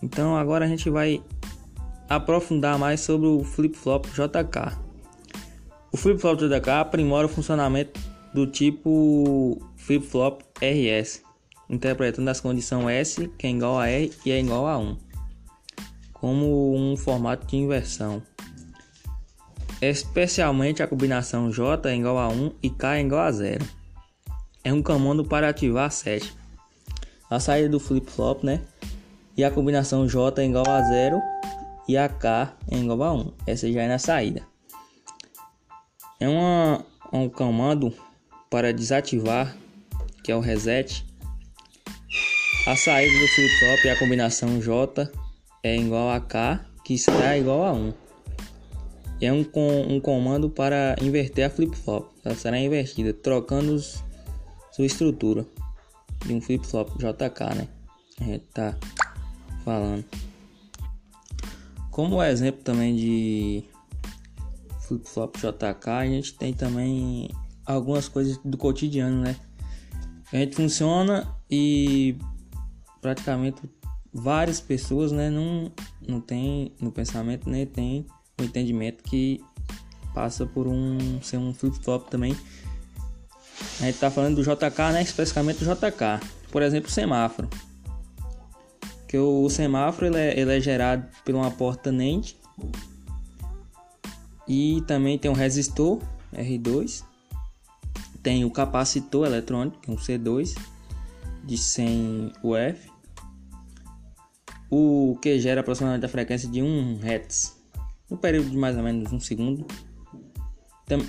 Então 0.01 0.36
agora 0.36 0.65
a 0.65 0.67
gente 0.67 0.89
vai 0.89 1.21
aprofundar 2.10 2.79
mais 2.79 3.01
sobre 3.01 3.27
o 3.27 3.43
flip-flop 3.43 4.08
JK. 4.08 4.75
O 5.91 5.95
flip-flop 5.95 6.39
JK 6.39 6.69
aprimora 6.71 7.27
o 7.27 7.29
funcionamento 7.29 7.99
do 8.34 8.47
tipo 8.47 9.62
flip-flop 9.77 10.41
RS, 10.60 11.21
interpretando 11.69 12.27
as 12.29 12.41
condições 12.41 12.89
S, 12.89 13.27
que 13.38 13.45
é 13.45 13.51
igual 13.51 13.77
a 13.77 13.88
R 13.88 14.12
e 14.25 14.31
é 14.31 14.39
igual 14.39 14.65
a 14.65 14.75
1, 14.79 14.97
como 16.13 16.75
um 16.75 16.97
formato 16.97 17.45
de 17.45 17.58
inversão. 17.58 18.23
Especialmente 19.89 20.82
a 20.82 20.88
combinação 20.88 21.52
J 21.52 21.91
é 21.91 21.95
igual 21.95 22.17
a 22.17 22.28
1 22.28 22.54
e 22.63 22.71
K 22.71 22.98
é 22.98 23.02
igual 23.02 23.21
a 23.21 23.32
0. 23.32 23.63
É 24.63 24.74
um 24.74 24.82
comando 24.82 25.24
para 25.24 25.48
ativar 25.48 25.91
7. 25.91 26.34
A 27.30 27.39
saída 27.39 27.69
do 27.69 27.80
flip-flop, 27.80 28.44
né? 28.44 28.62
E 29.38 29.44
a 29.44 29.52
combinação 29.52 30.08
J 30.08 30.42
é 30.42 30.46
igual 30.46 30.67
a 30.67 30.81
0 30.81 31.21
e 31.88 31.96
a 31.98 32.10
K 32.10 32.58
é 32.71 32.77
igual 32.77 33.04
a 33.04 33.13
1. 33.13 33.33
Essa 33.46 33.71
já 33.71 33.83
é 33.83 33.88
na 33.88 34.00
saída. 34.00 34.42
É 36.19 36.27
uma, 36.27 36.83
um 37.13 37.29
comando 37.29 37.94
para 38.50 38.73
desativar, 38.73 39.56
que 40.23 40.31
é 40.31 40.36
o 40.36 40.40
reset. 40.40 41.06
A 42.65 42.75
saída 42.75 43.19
do 43.19 43.27
flip-flop 43.27 43.86
e 43.86 43.90
a 43.90 44.00
combinação 44.00 44.60
J 44.60 45.12
é 45.62 45.77
igual 45.77 46.10
a 46.10 46.19
K, 46.19 46.65
que 46.83 46.96
está 46.96 47.38
igual 47.38 47.63
a 47.63 47.71
1. 47.71 48.04
É 49.22 49.32
um, 49.32 49.46
um 49.88 50.00
comando 50.00 50.50
para 50.50 50.96
inverter 51.02 51.46
a 51.46 51.50
flip-flop. 51.50 52.12
Ela 52.24 52.36
será 52.36 52.60
invertida, 52.60 53.13
trocando 53.13 53.80
sua 53.80 54.86
estrutura 54.86 55.46
de 56.26 56.34
um 56.34 56.42
flip-flop 56.42 56.90
JK, 56.98 57.56
né? 57.56 57.68
A 58.20 58.24
gente 58.24 58.46
tá 58.54 58.78
falando. 59.63 60.06
Como 61.92 62.22
exemplo 62.22 62.62
também 62.62 62.96
de 62.96 63.63
flip-flop 64.82 65.38
JK, 65.38 65.90
a 65.90 66.06
gente 66.06 66.34
tem 66.34 66.54
também 66.54 67.30
algumas 67.66 68.08
coisas 68.08 68.38
do 68.44 68.58
cotidiano, 68.58 69.22
né? 69.22 69.36
A 70.32 70.38
gente 70.38 70.56
funciona 70.56 71.36
e 71.50 72.18
praticamente 73.02 73.62
várias 74.13 74.60
pessoas 74.60 75.12
né, 75.12 75.30
não, 75.30 75.72
não 76.08 76.20
tem 76.20 76.74
no 76.82 76.92
pensamento, 76.92 77.50
nem 77.50 77.66
tem 77.66 78.06
o 78.40 78.44
entendimento 78.44 79.04
que 79.04 79.44
passa 80.13 80.46
por 80.46 80.67
um 80.67 81.21
ser 81.21 81.38
um 81.38 81.54
flip-flop 81.54 82.10
também. 82.10 82.36
A 83.81 83.86
gente 83.86 84.00
tá 84.00 84.10
falando 84.10 84.36
do 84.36 84.44
JK, 84.44 84.94
né? 84.94 85.02
Especificamente 85.02 85.63
do 85.63 85.65
JK. 85.65 86.25
Por 86.52 86.62
exemplo, 86.62 86.90
o 86.90 86.92
semáforo. 86.92 87.50
Que 89.08 89.17
o, 89.17 89.44
o 89.44 89.50
semáforo 89.50 90.08
ele 90.08 90.17
é, 90.17 90.40
ele 90.40 90.58
é 90.58 90.60
gerado 90.60 91.08
por 91.23 91.36
uma 91.36 91.52
porta 91.52 91.92
NAND 91.92 92.33
e 94.48 94.83
também 94.88 95.17
tem 95.17 95.29
um 95.29 95.33
resistor 95.33 96.00
R2, 96.33 97.04
tem 98.21 98.46
o 98.46 98.52
capacitor 98.52 99.25
eletrônico, 99.25 99.79
um 99.88 99.96
C2 99.96 100.58
de 101.44 101.58
100 101.58 102.33
UF, 102.44 102.92
o 104.69 105.17
que 105.21 105.40
gera 105.40 105.62
aproximadamente 105.62 106.06
a 106.06 106.10
frequência 106.10 106.50
de 106.50 106.62
1 106.62 107.00
Hz, 107.04 107.54
no 108.10 108.17
período 108.17 108.49
de 108.49 108.58
mais 108.58 108.77
ou 108.77 108.83
menos 108.83 109.12
um 109.12 109.19
segundo. 109.19 109.65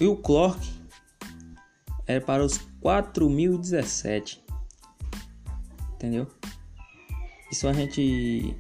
E 0.01 0.07
o 0.07 0.16
clock 0.16 0.59
é 2.07 2.18
para 2.18 2.44
os 2.44 2.59
4017, 2.80 4.44
entendeu? 5.94 6.26
Isso 7.51 7.68
a 7.68 7.72
gente 7.72 8.57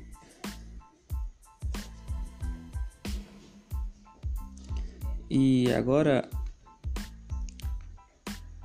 E 5.28 5.72
agora 5.72 6.28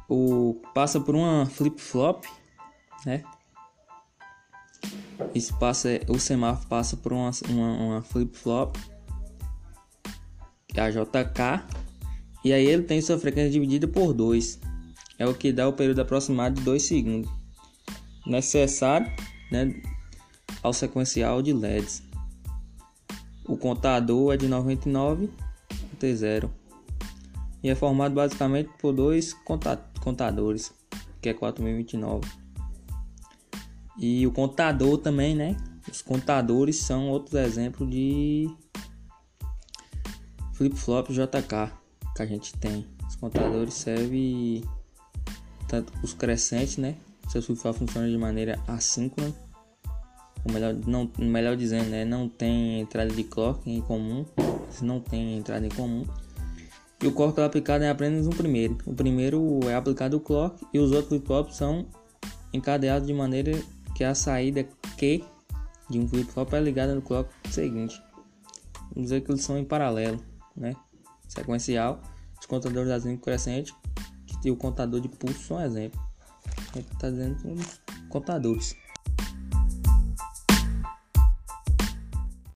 o 0.07 0.61
passa 0.73 0.99
por 0.99 1.15
uma 1.15 1.45
flip-flop, 1.45 2.25
né? 3.05 3.23
Isso 5.33 5.57
passa, 5.57 5.89
o 6.07 6.19
semáforo 6.19 6.67
passa 6.67 6.97
por 6.97 7.13
uma, 7.13 7.31
uma, 7.49 7.71
uma 7.73 8.01
flip-flop, 8.01 8.75
é 10.75 10.81
a 10.81 10.89
JK, 10.89 11.63
e 12.43 12.53
aí 12.53 12.65
ele 12.65 12.83
tem 12.83 13.01
sua 13.01 13.17
frequência 13.17 13.51
dividida 13.51 13.87
por 13.87 14.13
2, 14.13 14.59
é 15.19 15.27
o 15.27 15.33
que 15.33 15.51
dá 15.51 15.67
o 15.67 15.73
período 15.73 16.01
aproximado 16.01 16.55
de 16.55 16.61
2 16.61 16.81
segundos, 16.81 17.29
necessário 18.25 19.11
né, 19.51 19.73
ao 20.63 20.73
sequencial 20.73 21.41
de 21.41 21.53
LEDs. 21.53 22.03
O 23.45 23.57
contador 23.57 24.33
é 24.33 24.37
de 24.37 24.47
99 24.47 25.29
T0 26.01 26.49
e 27.63 27.69
é 27.69 27.75
formado 27.75 28.15
basicamente 28.15 28.69
por 28.79 28.91
dois 28.91 29.35
contadores, 29.99 30.73
que 31.21 31.29
é 31.29 31.33
4029. 31.33 32.27
E 33.99 34.25
o 34.25 34.31
contador 34.31 34.97
também, 34.97 35.35
né? 35.35 35.55
Os 35.89 36.01
contadores 36.01 36.77
são 36.77 37.09
outros 37.09 37.35
exemplos 37.35 37.89
de 37.89 38.49
flip-flop 40.61 41.09
JK 41.09 41.71
que 42.15 42.21
a 42.21 42.25
gente 42.25 42.55
tem. 42.59 42.85
Os 43.07 43.15
contadores 43.15 43.73
servem 43.73 44.63
tanto 45.67 45.91
os 46.03 46.13
crescentes, 46.13 46.77
né? 46.77 46.97
Seu 47.29 47.41
flip-flop 47.41 47.79
funciona 47.79 48.07
de 48.07 48.17
maneira 48.17 48.59
assíncrona. 48.67 49.33
Ou 50.45 50.53
melhor, 50.53 50.75
não, 50.85 51.09
melhor 51.17 51.55
dizendo, 51.55 51.89
né? 51.89 52.05
Não 52.05 52.29
tem 52.29 52.79
entrada 52.79 53.09
de 53.11 53.23
clock 53.23 53.67
em 53.67 53.81
comum. 53.81 54.23
Não 54.83 54.99
tem 54.99 55.37
entrada 55.37 55.65
em 55.65 55.69
comum. 55.69 56.05
E 57.01 57.07
o 57.07 57.11
clock 57.11 57.39
é 57.39 57.43
aplicado 57.43 57.83
é 57.83 57.89
apenas 57.89 58.27
um 58.27 58.31
primeiro. 58.31 58.77
O 58.85 58.93
primeiro 58.93 59.59
é 59.63 59.73
aplicado 59.73 60.17
o 60.17 60.19
clock 60.19 60.63
e 60.71 60.77
os 60.77 60.91
outros 60.91 61.09
flip-flops 61.09 61.55
são 61.55 61.87
encadeados 62.53 63.07
de 63.07 63.13
maneira 63.15 63.51
que 63.95 64.03
a 64.03 64.13
saída 64.13 64.63
Q 64.95 65.23
de 65.89 65.97
um 65.97 66.07
flip-flop 66.07 66.53
é 66.53 66.59
ligada 66.59 66.93
no 66.93 67.01
clock 67.01 67.31
seguinte. 67.49 67.99
Vamos 68.93 69.09
dizer 69.09 69.21
que 69.21 69.31
eles 69.31 69.43
são 69.43 69.57
em 69.57 69.63
paralelo, 69.63 70.19
né? 70.55 70.75
Sequencial. 71.27 72.01
Os 72.39 72.45
contadores 72.45 72.89
das 72.89 73.03
linhas 73.03 73.21
crescentes 73.21 73.73
e 74.43 74.49
o 74.49 74.57
contador 74.57 74.99
de 74.99 75.07
pulso 75.07 75.39
são 75.39 75.61
exemplo. 75.61 76.01
Está 76.75 77.09
dizendo 77.09 77.37
contadores. 78.09 78.75